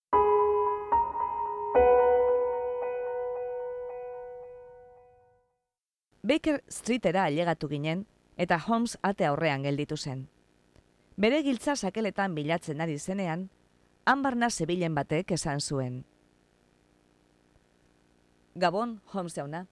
Baker 6.23 6.61
Streetera 6.69 7.25
ailegatu 7.27 7.67
ginen 7.67 8.05
eta 8.37 8.61
Holmes 8.67 8.95
ate 9.03 9.25
aurrean 9.27 9.67
gelditu 9.67 9.97
zen. 9.97 10.29
Bere 11.21 11.43
giltza 11.45 11.75
sakeletan 11.75 12.33
bilatzen 12.33 12.79
ari 12.81 12.95
zenean, 12.97 13.43
hanbarna 14.09 14.49
zebilen 14.49 14.95
batek 14.97 15.35
esan 15.35 15.59
zuen. 15.61 15.99
Gabon, 18.55 18.95
Holmes 19.13 19.35
jauna. 19.37 19.67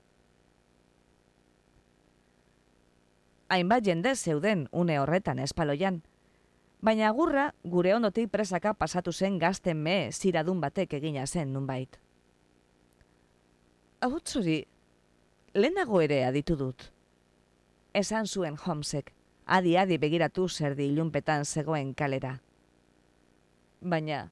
Hainbat 3.49 3.87
jende 3.87 4.13
zeuden 4.15 4.67
une 4.71 4.99
horretan 5.01 5.41
espaloian, 5.41 6.03
baina 6.85 7.09
agurra 7.09 7.49
gure 7.63 7.95
ondotik 7.95 8.29
presaka 8.29 8.75
pasatu 8.77 9.11
zen 9.11 9.39
gazten 9.41 9.81
me 9.81 10.11
ziradun 10.11 10.61
batek 10.61 10.93
egina 10.99 11.25
zen 11.25 11.53
nunbait. 11.53 11.97
Ahutzuri, 14.05 14.59
lehenago 15.55 16.01
ere 16.05 16.25
aditu 16.27 16.55
dut. 16.55 16.91
Esan 17.93 18.27
zuen 18.27 18.55
Holmesek, 18.55 19.15
adi-adi 19.49 19.97
begiratu 19.97 20.47
zerdi 20.47 20.85
ilunpetan 20.91 21.45
zegoen 21.45 21.93
kalera. 21.93 22.35
Baina, 23.81 24.29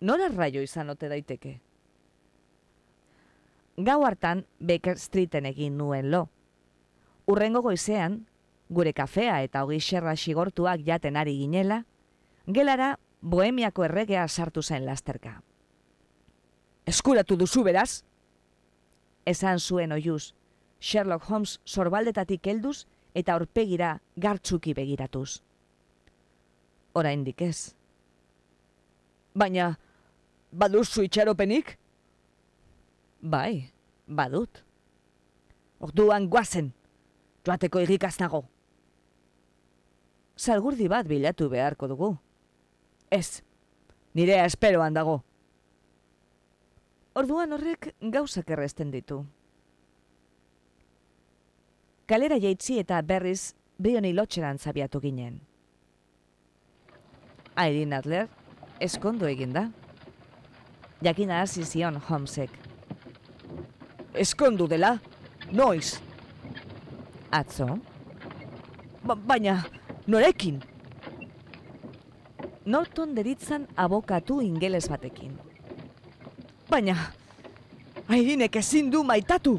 nora 0.00 0.28
raio 0.30 0.62
izan 0.62 0.90
ote 0.94 1.08
daiteke? 1.10 1.58
Gau 3.76 4.04
hartan 4.06 4.44
Baker 4.60 4.98
Streeten 4.98 5.46
egin 5.50 5.76
nuen 5.78 6.12
lo. 6.12 6.28
Urrengo 7.26 7.62
goizean, 7.62 8.20
gure 8.68 8.92
kafea 8.92 9.40
eta 9.42 9.64
hogi 9.64 9.80
xerra 9.80 10.14
xigortuak 10.14 10.84
jaten 10.86 11.16
ari 11.16 11.34
ginela, 11.40 11.82
gelara 12.46 12.94
bohemiako 13.20 13.84
erregea 13.88 14.28
sartu 14.28 14.62
zen 14.62 14.86
lasterka. 14.86 15.40
Eskuratu 16.86 17.36
duzu 17.40 17.64
beraz? 17.64 18.04
Esan 19.24 19.58
zuen 19.58 19.92
oiuz, 19.92 20.34
Sherlock 20.78 21.30
Holmes 21.30 21.58
sorbaldetatik 21.64 22.46
helduz 22.46 22.84
eta 23.14 23.34
aurpegira 23.34 23.98
gartzuki 24.16 24.74
begiratuz. 24.74 25.40
Ora 26.94 27.12
ez. 27.12 27.74
Baina, 29.34 29.78
baduzu 30.52 31.02
itxaropenik? 31.02 31.78
Bai, 33.20 33.70
badut. 34.06 34.62
Orduan 35.80 36.28
guazen, 36.28 36.72
joateko 37.46 37.80
irrikaz 37.80 38.18
nago. 38.20 38.44
Salgurdi 40.36 40.88
bat 40.88 41.06
bilatu 41.06 41.48
beharko 41.48 41.88
dugu. 41.88 42.16
Ez, 43.10 43.42
nirea 44.14 44.44
esperoan 44.44 44.94
dago. 44.94 45.22
Orduan 47.14 47.52
horrek 47.52 47.94
gauzak 48.00 48.50
errezten 48.50 48.90
ditu. 48.90 49.24
Kalera 52.06 52.36
jaitzi 52.38 52.78
eta 52.78 53.00
berriz 53.02 53.54
brioni 53.78 54.12
lotxeran 54.12 54.58
zabiatu 54.58 55.00
ginen. 55.00 55.40
Airin 57.56 57.92
Adler, 57.92 58.28
eskondo 58.80 59.26
eginda. 59.26 59.70
Jakina 61.02 61.40
hasi 61.40 61.64
zion 61.64 61.96
Homsek 62.08 62.64
eskondu 64.14 64.66
dela, 64.70 64.98
noiz. 65.52 65.98
Atzo? 67.30 67.66
Ba, 69.04 69.14
baina, 69.14 69.58
norekin? 70.06 70.62
Norton 72.66 73.14
deritzan 73.16 73.66
abokatu 73.76 74.40
ingeles 74.42 74.88
batekin. 74.88 75.34
Baina, 76.70 76.96
aidinek 78.08 78.56
ezin 78.56 78.90
du 78.92 79.02
maitatu. 79.04 79.58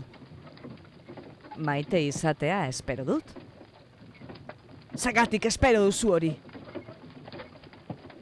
Maite 1.58 2.02
izatea 2.02 2.68
espero 2.68 3.06
dut. 3.06 3.24
Zagatik 4.96 5.46
espero 5.46 5.84
duzu 5.86 6.12
hori. 6.12 6.36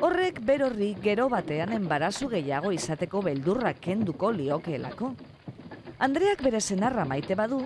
Horrek 0.04 0.42
berorri 0.44 0.94
gero 1.02 1.30
batean 1.30 1.72
enbarazu 1.74 2.28
gehiago 2.30 2.72
izateko 2.76 3.22
beldurrak 3.24 3.80
kenduko 3.82 4.32
liokeelako 4.32 5.14
Andreak 6.04 6.42
bere 6.44 6.60
senarra 6.60 7.06
maite 7.08 7.36
badu, 7.40 7.62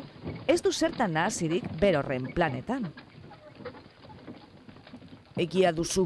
ez 0.46 0.60
du 0.62 0.70
zertan 0.72 1.16
nahazirik 1.18 1.64
berorren 1.82 2.28
planetan. 2.36 2.84
Egia 5.38 5.72
duzu. 5.74 6.04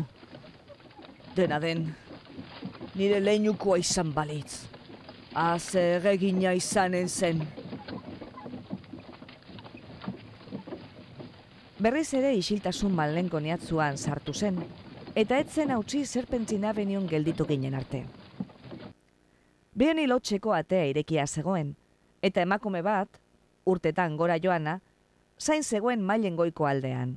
Dena 1.35 1.59
den, 1.59 1.89
nire 2.95 3.19
lehinukoa 3.19 3.81
izan 3.83 4.13
balitz. 4.15 4.61
Azer 5.35 6.07
egina 6.13 6.53
izanen 6.55 7.09
zen. 7.09 7.43
Berriz 11.81 12.11
ere 12.13 12.35
isiltasun 12.37 12.91
malenko 12.93 13.39
niatzuan 13.41 13.95
sartu 13.97 14.35
zen, 14.37 14.59
eta 15.17 15.39
etzen 15.41 15.71
hautsi 15.73 16.03
zerpentzina 16.05 16.75
benion 16.77 17.07
gelditu 17.09 17.47
ginen 17.49 17.73
arte. 17.73 18.03
Behan 19.73 19.97
lotxeko 20.11 20.53
atea 20.53 20.83
irekia 20.91 21.25
zegoen, 21.25 21.71
eta 22.21 22.43
emakume 22.45 22.83
bat, 22.85 23.17
urtetan 23.65 24.17
gora 24.17 24.35
joana, 24.37 24.75
zain 25.39 25.63
zegoen 25.63 26.03
mailen 26.05 26.37
goiko 26.37 26.67
aldean. 26.69 27.15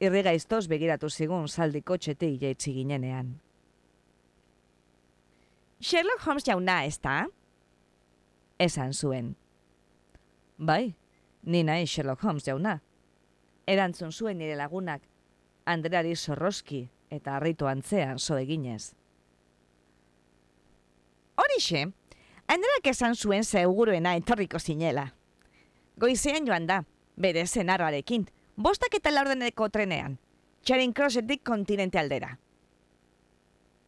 Irriga 0.00 0.36
iztoz 0.36 0.66
begiratu 0.68 1.08
zigun 1.08 1.48
saldiko 1.48 1.96
txete 1.96 2.34
jaitsi 2.36 2.74
ginenean. 2.74 3.32
Sherlock 5.80 6.26
Holmes 6.26 6.44
jauna, 6.44 6.84
ez 6.84 6.98
da? 7.00 7.24
Esan 8.58 8.92
zuen. 8.92 9.34
Bai, 10.58 10.94
ni 11.44 11.64
nahi 11.64 11.86
Sherlock 11.86 12.20
Holmes 12.28 12.44
jauna. 12.44 12.76
Erantzun 13.70 14.10
zuen 14.10 14.40
nire 14.40 14.56
lagunak, 14.58 15.04
Andreari 15.64 16.16
Sorroski 16.16 16.88
eta 17.10 17.36
harritu 17.36 17.68
antzean 17.70 18.18
zo 18.18 18.38
eginez. 18.38 18.94
Horixe, 21.38 21.84
Andreak 22.50 22.88
esan 22.90 23.14
zuen 23.14 23.44
zeuguruena 23.44 24.16
etorriko 24.18 24.58
zinela. 24.58 25.12
Goizean 26.02 26.48
joan 26.48 26.66
da, 26.66 26.80
bere 27.16 27.44
zenarrarekin, 27.46 28.26
bostak 28.56 28.96
eta 28.98 29.12
laurdeneko 29.14 29.68
trenean, 29.70 30.18
Charing 30.66 30.92
Crossetik 30.92 31.44
kontinente 31.46 31.98
aldera. 31.98 32.32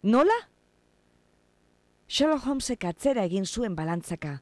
Nola? 0.03 0.37
Sherlock 2.07 2.47
Holmesek 2.47 2.85
atzera 2.85 3.25
egin 3.27 3.47
zuen 3.47 3.75
balantzaka, 3.75 4.37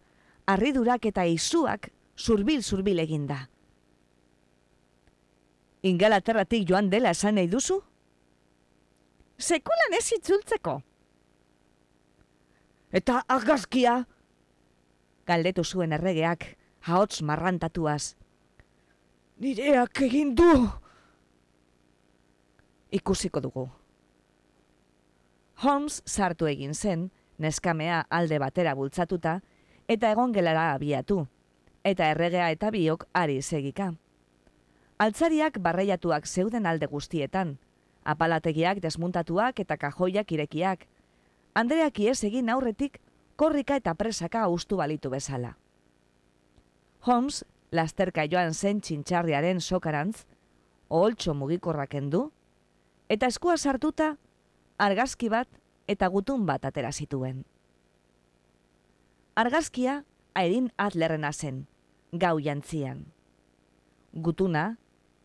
harridurak 0.47 1.09
eta 1.09 1.25
izuak 1.25 1.89
zurbil-zurbil 2.19 3.01
eginda. 3.07 3.47
Ingalaterratik 5.83 6.69
joan 6.69 6.91
dela 6.93 7.11
esan 7.17 7.39
nahi 7.39 7.49
duzu? 7.49 7.81
Sekulan 9.41 9.97
ez 9.97 10.13
itzultzeko. 10.13 10.81
Eta 12.93 13.23
argazkia? 13.29 13.95
Galdetu 15.27 15.65
zuen 15.65 15.93
erregeak, 15.97 16.45
haotz 16.85 17.23
marrantatuaz. 17.23 18.17
Nireak 19.41 20.03
egin 20.05 20.35
du! 20.37 20.51
Ikusiko 22.93 23.41
dugu. 23.41 23.69
Holmes 25.63 26.03
sartu 26.05 26.49
egin 26.51 26.75
zen, 26.75 27.09
neskamea 27.39 28.03
alde 28.11 28.39
batera 28.43 28.75
bultzatuta, 28.75 29.39
eta 29.89 30.11
egon 30.13 30.33
gelara 30.33 30.73
abiatu, 30.75 31.23
eta 31.85 32.11
erregea 32.13 32.51
eta 32.53 32.71
biok 32.75 33.07
ari 33.15 33.41
segika. 33.43 33.93
Altzariak 35.01 35.55
barreiatuak 35.65 36.27
zeuden 36.27 36.67
alde 36.69 36.87
guztietan, 36.87 37.55
apalategiak 38.05 38.83
desmuntatuak 38.85 39.61
eta 39.63 39.79
kajoiak 39.81 40.33
irekiak, 40.33 40.85
Andreak 41.55 41.99
ies 41.99 42.21
egin 42.25 42.51
aurretik 42.53 43.01
korrika 43.41 43.79
eta 43.81 43.95
presaka 43.95 44.47
ustu 44.49 44.77
balitu 44.77 45.11
bezala. 45.11 45.57
Holmes, 47.01 47.45
lasterka 47.73 48.27
joan 48.29 48.53
zen 48.55 48.83
txintxarriaren 48.85 49.61
sokarantz, 49.61 50.27
oholtxo 50.91 51.35
mugikorrak 51.35 51.97
endu, 51.97 52.27
eta 53.09 53.27
eskua 53.33 53.57
sartuta, 53.57 54.17
argazki 54.79 55.33
bat 55.33 55.49
eta 55.89 56.09
gutun 56.13 56.45
bat 56.47 56.65
atera 56.65 56.93
zituen. 56.93 57.43
Argazkia 59.35 60.05
Airin 60.35 60.71
Adlerrena 60.77 61.33
zen, 61.33 61.65
gau 62.13 62.37
jantzian. 62.39 63.07
Gutuna, 64.13 64.77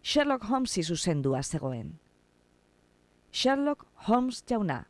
Sherlock 0.05 0.45
Holmes 0.49 0.77
izuzendua 0.77 1.41
zegoen. 1.43 1.95
Sherlock 3.31 3.87
Holmes 4.07 4.43
jauna, 4.45 4.85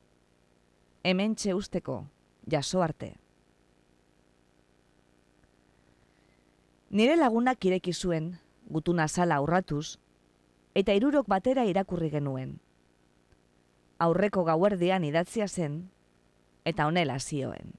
hemen 1.04 1.36
usteko, 1.56 2.06
jaso 2.52 2.82
arte. 2.84 3.16
Nire 6.90 7.16
lagunak 7.16 7.64
ireki 7.66 7.94
zuen, 7.94 8.38
gutuna 8.70 9.08
sala 9.08 9.36
aurratuz, 9.36 9.98
eta 10.76 10.94
irurok 10.94 11.28
batera 11.28 11.64
irakurri 11.66 12.10
genuen 12.10 12.60
aurreko 14.00 14.44
gauerdian 14.44 15.04
idatzia 15.08 15.48
zen, 15.48 15.90
eta 16.66 16.88
honela 16.88 17.20
zioen. 17.20 17.74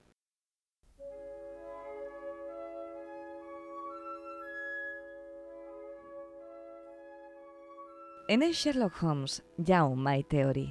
Hene 8.28 8.52
Sherlock 8.52 8.96
Holmes 9.02 9.44
jau 9.62 9.94
maite 9.94 10.40
hori. 10.42 10.64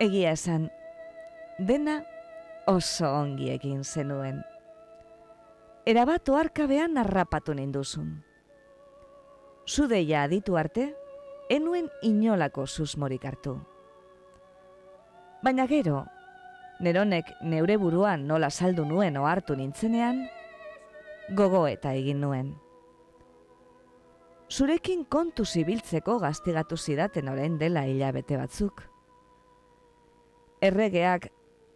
Egia 0.00 0.30
esan, 0.32 0.70
dena 1.58 1.98
oso 2.66 3.10
ongi 3.12 3.50
egin 3.52 3.82
zenuen. 3.84 4.38
Erabat 5.84 6.32
oarkabean 6.32 6.96
narrapatu 6.96 7.52
ninduzun. 7.52 8.08
Zudeia 9.68 10.24
aditu 10.24 10.56
arte, 10.56 10.94
enuen 11.52 11.92
inolako 12.00 12.64
susmorik 12.64 13.28
hartu. 13.28 13.58
Baina 15.44 15.68
gero, 15.68 16.06
neronek 16.80 17.36
neure 17.42 17.76
buruan 17.76 18.24
nola 18.26 18.48
saldu 18.48 18.88
nuen 18.88 19.20
ohartu 19.20 19.60
nintzenean, 19.60 20.24
gogo 21.36 21.66
eta 21.68 21.92
egin 21.92 22.24
nuen. 22.24 22.54
Zurekin 24.54 25.04
kontu 25.10 25.44
zibiltzeko 25.44 26.18
gaztigatu 26.22 26.76
zidaten 26.76 27.28
orain 27.32 27.58
dela 27.58 27.82
hilabete 27.90 28.38
batzuk. 28.38 28.84
Erregeak 30.62 31.28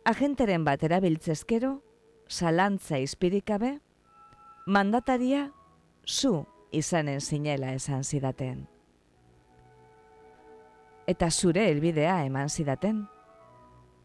agenteren 0.06 0.64
bat 0.64 0.84
erabiltzezkero, 0.86 1.74
salantza 2.28 3.02
izpirikabe, 3.02 3.74
mandataria 4.66 5.48
zu 6.06 6.44
izanen 6.70 7.20
zinela 7.20 7.72
esan 7.74 8.04
zidaten 8.04 8.66
eta 11.08 11.30
zure 11.30 11.64
helbidea 11.70 12.20
eman 12.26 12.50
zidaten. 12.52 13.06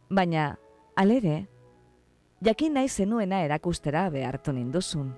Baina, 0.10 0.54
alere, 0.96 1.44
jakin 2.48 2.78
nahi 2.80 2.88
zenuena 2.88 3.42
erakustera 3.44 4.06
behartu 4.14 4.56
ninduzun. 4.56 5.12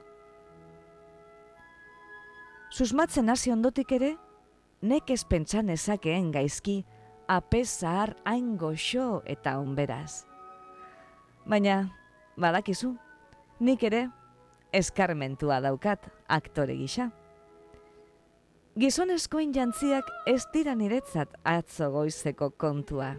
Susmatzen 2.76 3.30
hasi 3.32 3.54
ondotik 3.54 3.94
ere, 3.96 4.10
nek 4.84 5.08
ez 5.14 5.22
pentsan 5.24 5.70
ezakeen 5.72 6.26
gaizki 6.34 6.82
apesar 7.32 8.12
hain 8.28 8.58
goxo 8.60 9.22
eta 9.32 9.54
onberaz. 9.62 10.26
Baina, 11.48 11.78
badakizu, 12.36 12.90
nik 13.64 13.86
ere 13.88 14.02
eskarmentua 14.76 15.62
daukat 15.64 16.10
aktore 16.28 16.76
gisa. 16.76 17.06
Gizonezkoin 18.76 19.54
jantziak 19.56 20.10
ez 20.28 20.42
dira 20.52 20.74
niretzat 20.76 21.32
atzo 21.48 21.88
goizeko 21.94 22.50
kontua. 22.60 23.14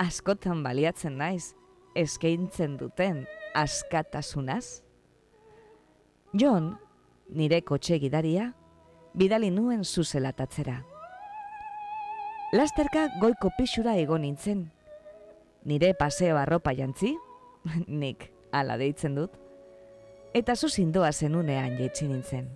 Askotan 0.00 0.64
baliatzen 0.64 1.20
naiz, 1.20 1.52
eskaintzen 1.92 2.78
duten 2.80 3.26
askatasunaz. 3.52 4.80
John, 6.32 6.72
nire 7.28 7.62
kotxe 7.62 7.98
gidaria, 8.02 8.50
bidali 9.14 9.50
nuen 9.50 9.84
zuzelatatzera. 9.84 10.80
Lasterka 12.54 13.08
goiko 13.20 13.50
pixura 13.58 13.96
egon 13.98 14.22
nintzen. 14.22 14.66
Nire 15.64 15.94
paseo 15.94 16.36
arropa 16.36 16.74
jantzi, 16.74 17.14
nik 18.02 18.30
ala 18.52 18.76
deitzen 18.78 19.16
dut, 19.16 19.32
eta 20.34 20.54
zuzindoa 20.54 21.12
zenunean 21.12 21.78
jetxin 21.80 22.12
nintzen 22.12 22.52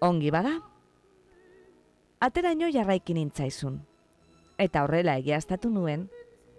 ongi 0.00 0.30
bada? 0.32 0.56
Ateraino 2.20 2.68
jarraikin 2.72 3.20
intzaizun. 3.20 3.78
Eta 4.60 4.84
horrela 4.84 5.16
egiaztatu 5.20 5.70
nuen, 5.72 6.08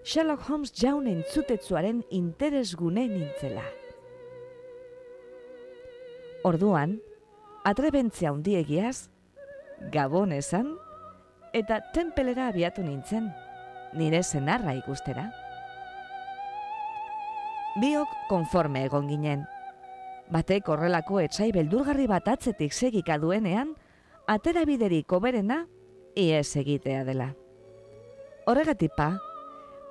Sherlock 0.03 0.47
Holmes 0.49 0.73
jaunen 0.73 1.21
zutetzuaren 1.33 2.01
interesgune 2.09 3.05
nintzela. 3.09 3.65
Orduan, 6.43 6.95
atrebentzia 7.63 8.31
hundiegiaz, 8.33 9.11
gabon 9.93 10.31
esan, 10.33 10.71
eta 11.53 11.77
tempelera 11.93 12.47
abiatu 12.49 12.81
nintzen, 12.81 13.27
nire 13.93 14.23
zenarra 14.23 14.73
ikustera. 14.73 15.27
Biok 17.77 18.17
konforme 18.29 18.87
egon 18.87 19.07
ginen. 19.11 19.45
Batek 20.33 20.73
horrelako 20.73 21.21
etxai 21.21 21.51
beldurgarri 21.53 22.07
bat 22.09 22.27
atzetik 22.33 22.73
segika 22.73 23.19
duenean, 23.21 23.75
atera 24.25 24.65
biderik 24.65 25.13
oberena, 25.13 25.65
ies 26.17 26.55
egitea 26.57 27.05
dela. 27.05 27.31
Horregatik 28.49 28.97
pa, 28.97 29.11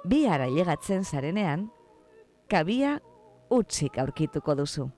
bi 0.02 0.24
ara 0.26 0.50
llegatzen 0.50 1.04
zarenean, 1.04 1.68
kabia 2.50 2.98
utzik 3.54 4.00
aurkituko 4.02 4.58
duzu. 4.58 4.90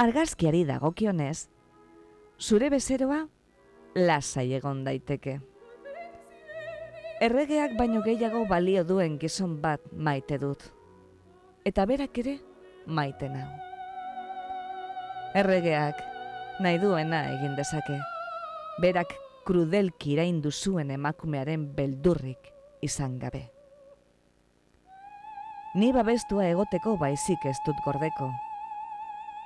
Argazkiari 0.00 0.62
dagokionez, 0.64 1.50
zure 2.40 2.70
bezeroa 2.72 3.18
lasai 4.00 4.46
egon 4.56 4.78
daiteke. 4.86 5.34
Erregeak 7.20 7.74
baino 7.76 8.00
gehiago 8.06 8.46
balio 8.48 8.86
duen 8.88 9.18
gizon 9.20 9.58
bat 9.60 9.84
maite 9.92 10.38
dut. 10.40 10.64
Eta 11.68 11.84
berak 11.84 12.16
ere 12.24 12.38
maite 12.86 13.28
nau. 13.28 13.44
Erregeak 15.36 16.00
nahi 16.64 16.80
duena 16.80 17.26
egin 17.36 17.60
dezake. 17.60 18.00
Berak 18.80 19.12
krudelki 19.44 20.14
iraindu 20.16 20.48
zuen 20.48 20.96
emakumearen 20.96 21.74
beldurrik 21.76 22.54
izan 22.80 23.18
gabe. 23.20 23.50
Ni 25.74 25.92
babestua 25.92 26.48
egoteko 26.48 26.96
baizik 26.96 27.44
ez 27.44 27.58
dut 27.66 27.84
gordeko. 27.84 28.32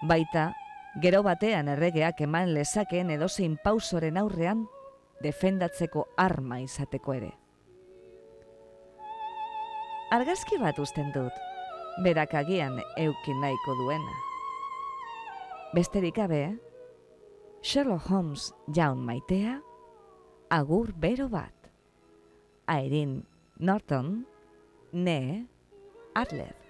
Baita, 0.03 0.53
gero 1.01 1.23
batean 1.23 1.69
erregeak 1.69 2.21
eman 2.27 2.53
lezakeen 2.55 3.11
edozein 3.15 3.57
pausoren 3.63 4.19
aurrean 4.19 4.67
defendatzeko 5.23 6.09
arma 6.17 6.61
izateko 6.61 7.15
ere. 7.15 7.33
Argazki 10.15 10.59
bat 10.61 10.79
usten 10.79 11.11
dut, 11.15 11.39
berak 12.05 12.35
agian 12.39 12.79
eukin 13.01 13.41
nahiko 13.41 13.75
duena. 13.81 14.19
Besterik 15.75 16.15
gabe, 16.21 16.43
Sherlock 17.63 18.11
Holmes 18.11 18.53
jaun 18.77 19.01
maitea, 19.07 19.57
agur 20.51 20.93
bero 20.93 21.29
bat. 21.33 21.71
Airin 22.69 23.25
Norton, 23.59 24.27
ne 24.93 25.47
Adler. 26.15 26.64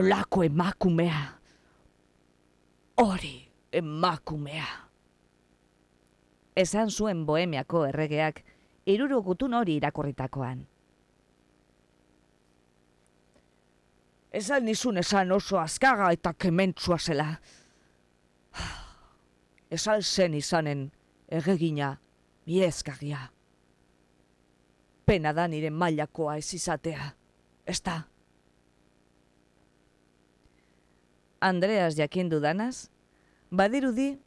Nolako 0.00 0.42
emakumea. 0.42 1.20
Hori 2.96 3.48
emakumea. 3.72 4.66
Esan 6.56 6.90
zuen 6.90 7.26
bohemiako 7.26 7.84
erregeak, 7.86 8.42
iruru 8.86 9.22
gutun 9.22 9.54
hori 9.54 9.76
irakorritakoan. 9.76 10.66
Esan 14.32 14.64
nizun 14.64 14.98
esan 14.98 15.32
oso 15.32 15.58
azkaga 15.58 16.10
eta 16.12 16.32
kementsua 16.32 16.98
zela. 16.98 17.34
Esan 19.70 20.02
zen 20.02 20.34
izanen 20.34 20.90
erregina 21.28 21.96
biezkagia. 22.46 23.28
Pena 25.06 25.32
da 25.32 25.48
nire 25.48 25.70
mailakoa 25.70 26.36
ez 26.36 26.54
izatea. 26.54 27.12
Ez 27.66 27.80
da? 27.82 28.09
Andreas 31.40 31.96
jakindu 31.96 32.38
danaz, 32.40 32.90
badirudi, 33.50 34.18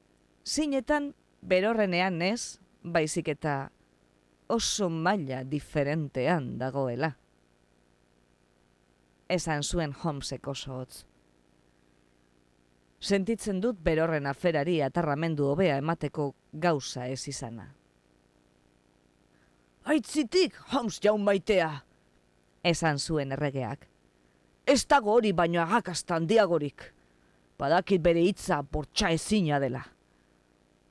zinetan 0.46 1.14
berorrenean 1.42 2.22
ez, 2.26 2.58
baizik 2.82 3.30
eta 3.30 3.70
oso 4.50 4.90
maila 4.90 5.44
diferentean 5.46 6.58
dagoela. 6.58 7.14
Esan 9.30 9.62
zuen 9.64 9.94
Holmesek 9.94 10.48
oso 10.48 10.80
hotz. 10.80 11.06
Sentitzen 13.00 13.62
dut 13.62 13.78
berorren 13.84 14.26
aferari 14.26 14.80
atarramendu 14.82 15.52
hobea 15.52 15.78
emateko 15.78 16.34
gauza 16.54 17.08
ez 17.08 17.28
izana. 17.28 17.68
Aitzitik, 19.84 20.58
Holmes 20.72 21.00
jaun 21.04 21.24
maitea! 21.24 21.70
Esan 22.64 23.00
zuen 23.00 23.36
erregeak. 23.36 23.88
Ez 24.66 24.86
dago 24.88 25.12
hori 25.12 25.34
baino 25.36 25.60
agakastan 25.62 26.26
diagorik 26.28 26.93
badakit 27.64 28.04
bere 28.04 28.24
hitza 28.28 28.62
bortxa 28.62 29.14
ezina 29.16 29.60
dela. 29.64 29.84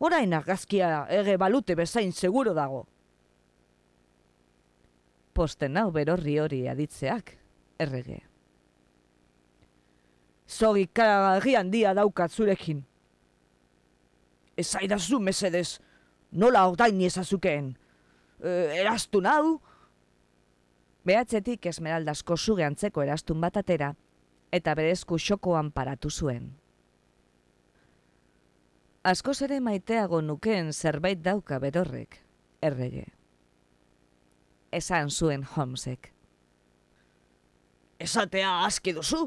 Orain 0.02 0.32
argazkia 0.34 1.04
ege 1.20 1.36
balute 1.38 1.76
bezain 1.78 2.12
seguro 2.12 2.54
dago. 2.56 2.86
Posten 5.32 5.76
hau 5.78 5.90
berorri 5.92 6.38
hori 6.42 6.64
aditzeak, 6.68 7.36
errege. 7.80 8.18
Zogi 10.48 10.88
karagarri 10.92 11.54
handia 11.56 11.94
daukat 11.96 12.32
zurekin. 12.32 12.82
Ez 14.56 14.68
aidazu 14.76 15.20
mesedez, 15.20 15.78
nola 16.32 16.66
ordain 16.68 17.00
ezazukeen. 17.00 17.70
E, 18.42 18.50
erastun 18.82 19.28
hau? 19.30 19.44
Behatzetik 21.08 21.70
esmeraldasko 21.70 22.36
zuge 22.36 22.66
antzeko 22.66 23.02
erastun 23.06 23.40
bat 23.40 23.56
atera, 23.62 23.94
eta 24.52 24.74
berezku 24.76 25.16
xokoan 25.18 25.72
paratu 25.72 26.10
zuen. 26.10 26.50
Askoz 29.02 29.40
ere 29.42 29.58
maiteago 29.60 30.20
nukeen 30.22 30.72
zerbait 30.72 31.22
dauka 31.22 31.58
berorrek, 31.58 32.20
errege. 32.62 33.06
Esan 34.72 35.10
zuen 35.10 35.42
Holmesek. 35.42 36.12
Esatea 37.98 38.52
aski 38.64 38.94
duzu? 38.94 39.24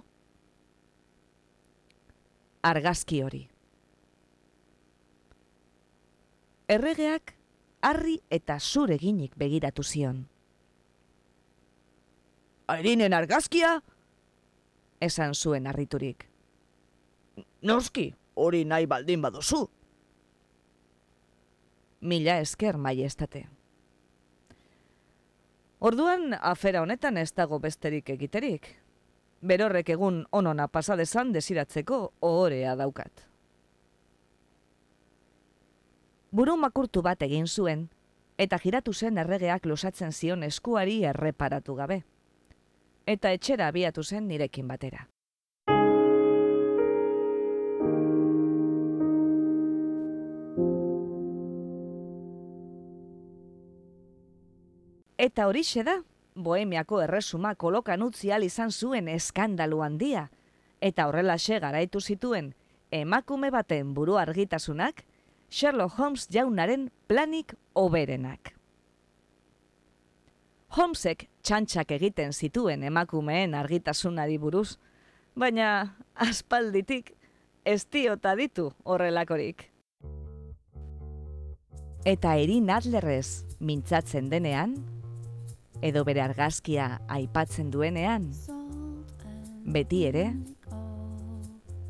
Argazki 2.64 3.22
hori. 3.24 3.42
Erregeak 6.68 7.36
harri 7.82 8.16
eta 8.30 8.60
zure 8.60 8.98
ginik 8.98 9.36
begiratu 9.38 9.84
zion. 9.84 10.24
Airinen 12.68 13.14
argazkia? 13.14 13.82
esan 15.06 15.36
zuen 15.36 15.68
harriturik. 15.68 16.26
Noski, 17.62 18.14
hori 18.36 18.66
nahi 18.66 18.86
baldin 18.86 19.22
baduzu. 19.22 19.66
Mila 22.02 22.40
esker 22.40 22.78
maiestate. 22.78 23.46
Orduan 25.80 26.34
afera 26.40 26.82
honetan 26.82 27.18
ez 27.18 27.32
dago 27.34 27.60
besterik 27.60 28.10
egiterik. 28.10 28.68
Berorrek 29.42 29.90
egun 29.90 30.24
onona 30.32 30.68
pasadezan 30.68 31.32
desiratzeko 31.34 32.14
ohorea 32.22 32.76
daukat. 32.76 33.26
Buru 36.32 36.58
makurtu 36.58 37.02
bat 37.02 37.22
egin 37.22 37.48
zuen, 37.48 37.90
eta 38.38 38.58
giratu 38.60 38.94
zen 38.94 39.18
erregeak 39.18 39.66
losatzen 39.66 40.12
zion 40.12 40.44
eskuari 40.44 41.04
erreparatu 41.06 41.76
gabe 41.76 42.04
eta 43.06 43.32
etxera 43.32 43.68
abiatu 43.70 44.04
zen 44.04 44.28
nirekin 44.28 44.68
batera. 44.68 45.08
Eta 55.26 55.48
horixe 55.50 55.82
da, 55.82 55.96
Bohemiako 56.36 57.00
erresuma 57.02 57.56
kolokan 57.56 58.04
utzi 58.06 58.30
izan 58.46 58.72
zuen 58.72 59.08
eskandalu 59.08 59.82
handia, 59.82 60.30
eta 60.82 61.08
horrelaxe 61.08 61.60
garaitu 61.60 62.00
zituen 62.00 62.54
emakume 62.92 63.50
baten 63.50 63.94
buru 63.94 64.18
argitasunak, 64.18 65.04
Sherlock 65.50 65.98
Holmes 65.98 66.28
jaunaren 66.30 66.92
planik 67.08 67.56
oberenak. 67.74 68.54
Holmesek 70.76 71.30
txantxak 71.42 71.92
egiten 71.92 72.34
zituen 72.34 72.84
emakumeen 72.84 73.56
argitasunari 73.56 74.38
buruz, 74.38 74.78
baina 75.36 75.96
aspalditik 76.14 77.16
ez 77.66 77.86
diota 77.90 78.36
ditu 78.36 78.74
horrelakorik. 78.84 79.72
Eta 82.06 82.36
erin 82.36 82.70
adlerrez 82.70 83.46
mintzatzen 83.60 84.30
denean, 84.30 84.76
edo 85.82 86.04
bere 86.08 86.22
argazkia 86.22 87.00
aipatzen 87.08 87.72
duenean, 87.72 88.30
beti 89.66 90.06
ere, 90.08 90.26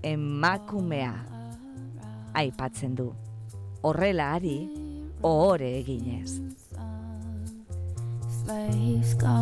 emakumea 0.05 1.13
aipatzen 2.33 2.95
du. 2.95 3.11
Horrela 3.85 4.31
ari, 4.37 4.57
ohore 5.21 5.71
eginez. 5.79 6.39
Slaves 8.45 9.15
go 9.17 9.35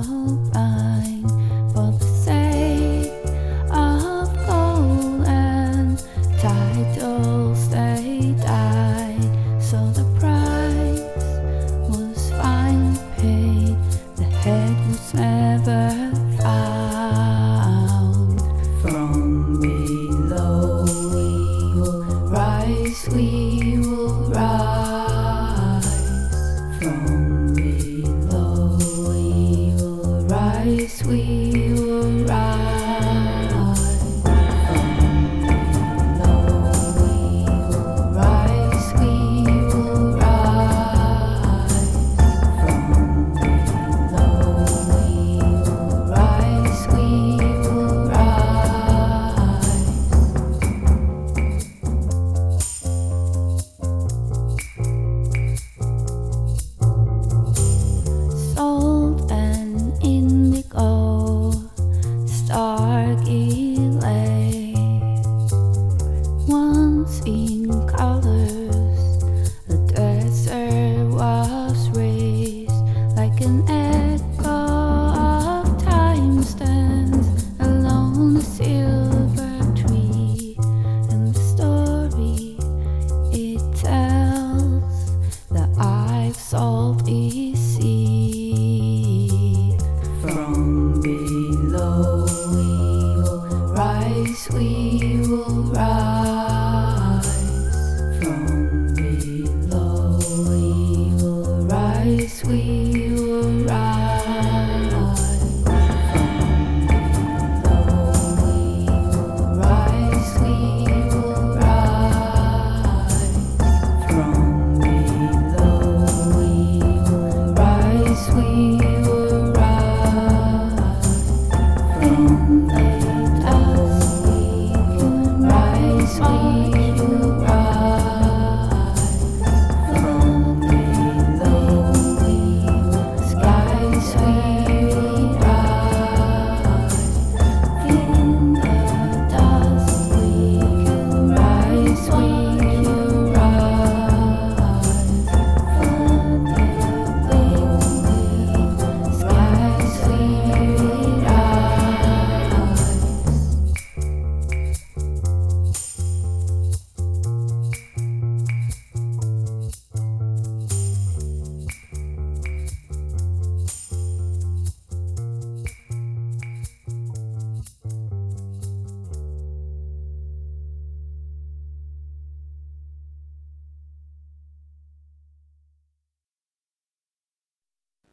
like 73.39 73.69
echo 73.69 74.02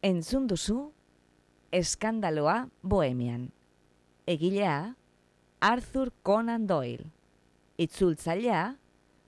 Entzun 0.01 0.47
duzu, 0.49 0.93
eskandaloa 1.69 2.71
bohemian. 2.81 3.51
Egilea, 4.25 4.95
Arthur 5.61 6.09
Conan 6.23 6.65
Doyle. 6.65 7.11
Itzultzailea, 7.77 8.79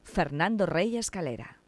Fernando 0.01 0.65
Rey 0.65 0.97
Escalera. 0.97 1.62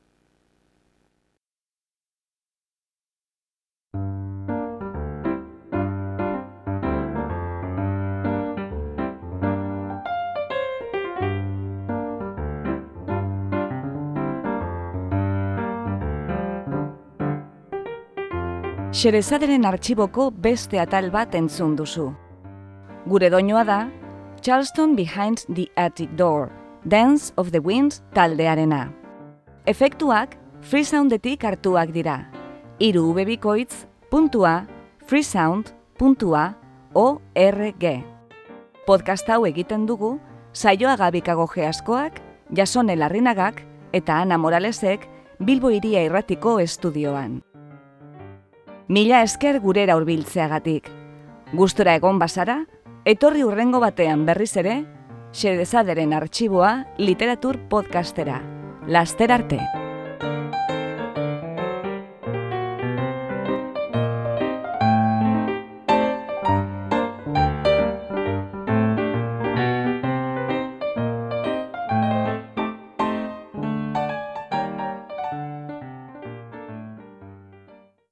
Xerezaderen 18.95 19.65
artxiboko 19.67 20.29
beste 20.31 20.79
atal 20.79 21.09
bat 21.11 21.33
entzun 21.35 21.73
duzu. 21.75 22.05
Gure 23.11 23.27
doinoa 23.27 23.65
da, 23.67 23.79
Charleston 24.39 24.93
Behind 24.95 25.41
the 25.49 25.65
Attic 25.75 26.13
Door, 26.15 26.47
Dance 26.87 27.33
of 27.35 27.49
the 27.51 27.59
Wind 27.59 27.97
taldearena. 28.15 28.93
Efektuak 29.67 30.37
freesoundetik 30.61 31.43
hartuak 31.43 31.91
dira. 31.91 32.21
Iru 32.79 33.09
ubebikoitz, 33.09 33.83
puntua, 34.09 34.63
freesound, 35.03 35.73
puntua, 35.99 36.53
org. 36.93 37.83
Podcast 38.87 39.27
hau 39.27 39.41
egiten 39.49 39.83
dugu, 39.89 40.21
saioa 40.53 40.95
gabikago 40.95 41.49
geaskoak, 41.51 42.21
jasone 42.55 42.95
larrinagak 42.95 43.59
eta 43.91 44.21
Ana 44.21 44.37
Moralesek 44.37 45.09
Bilbo 45.43 45.73
iria 45.75 46.05
irratiko 46.07 46.61
estudioan. 46.63 47.41
Mila 48.87 49.23
esker 49.25 49.57
gurera 49.63 49.95
hurbiltzeagatik. 49.97 50.91
Gustora 51.57 51.95
egon 51.97 52.19
bazara, 52.21 52.59
etorri 53.05 53.41
urrengo 53.41 53.79
batean 53.81 54.27
berriz 54.27 54.51
ere, 54.61 54.75
xerezaderen 55.33 56.13
artxiboa 56.13 56.75
literatur 57.01 57.57
podcastera. 57.71 58.43
Laster 58.85 59.33
arte! 59.33 59.84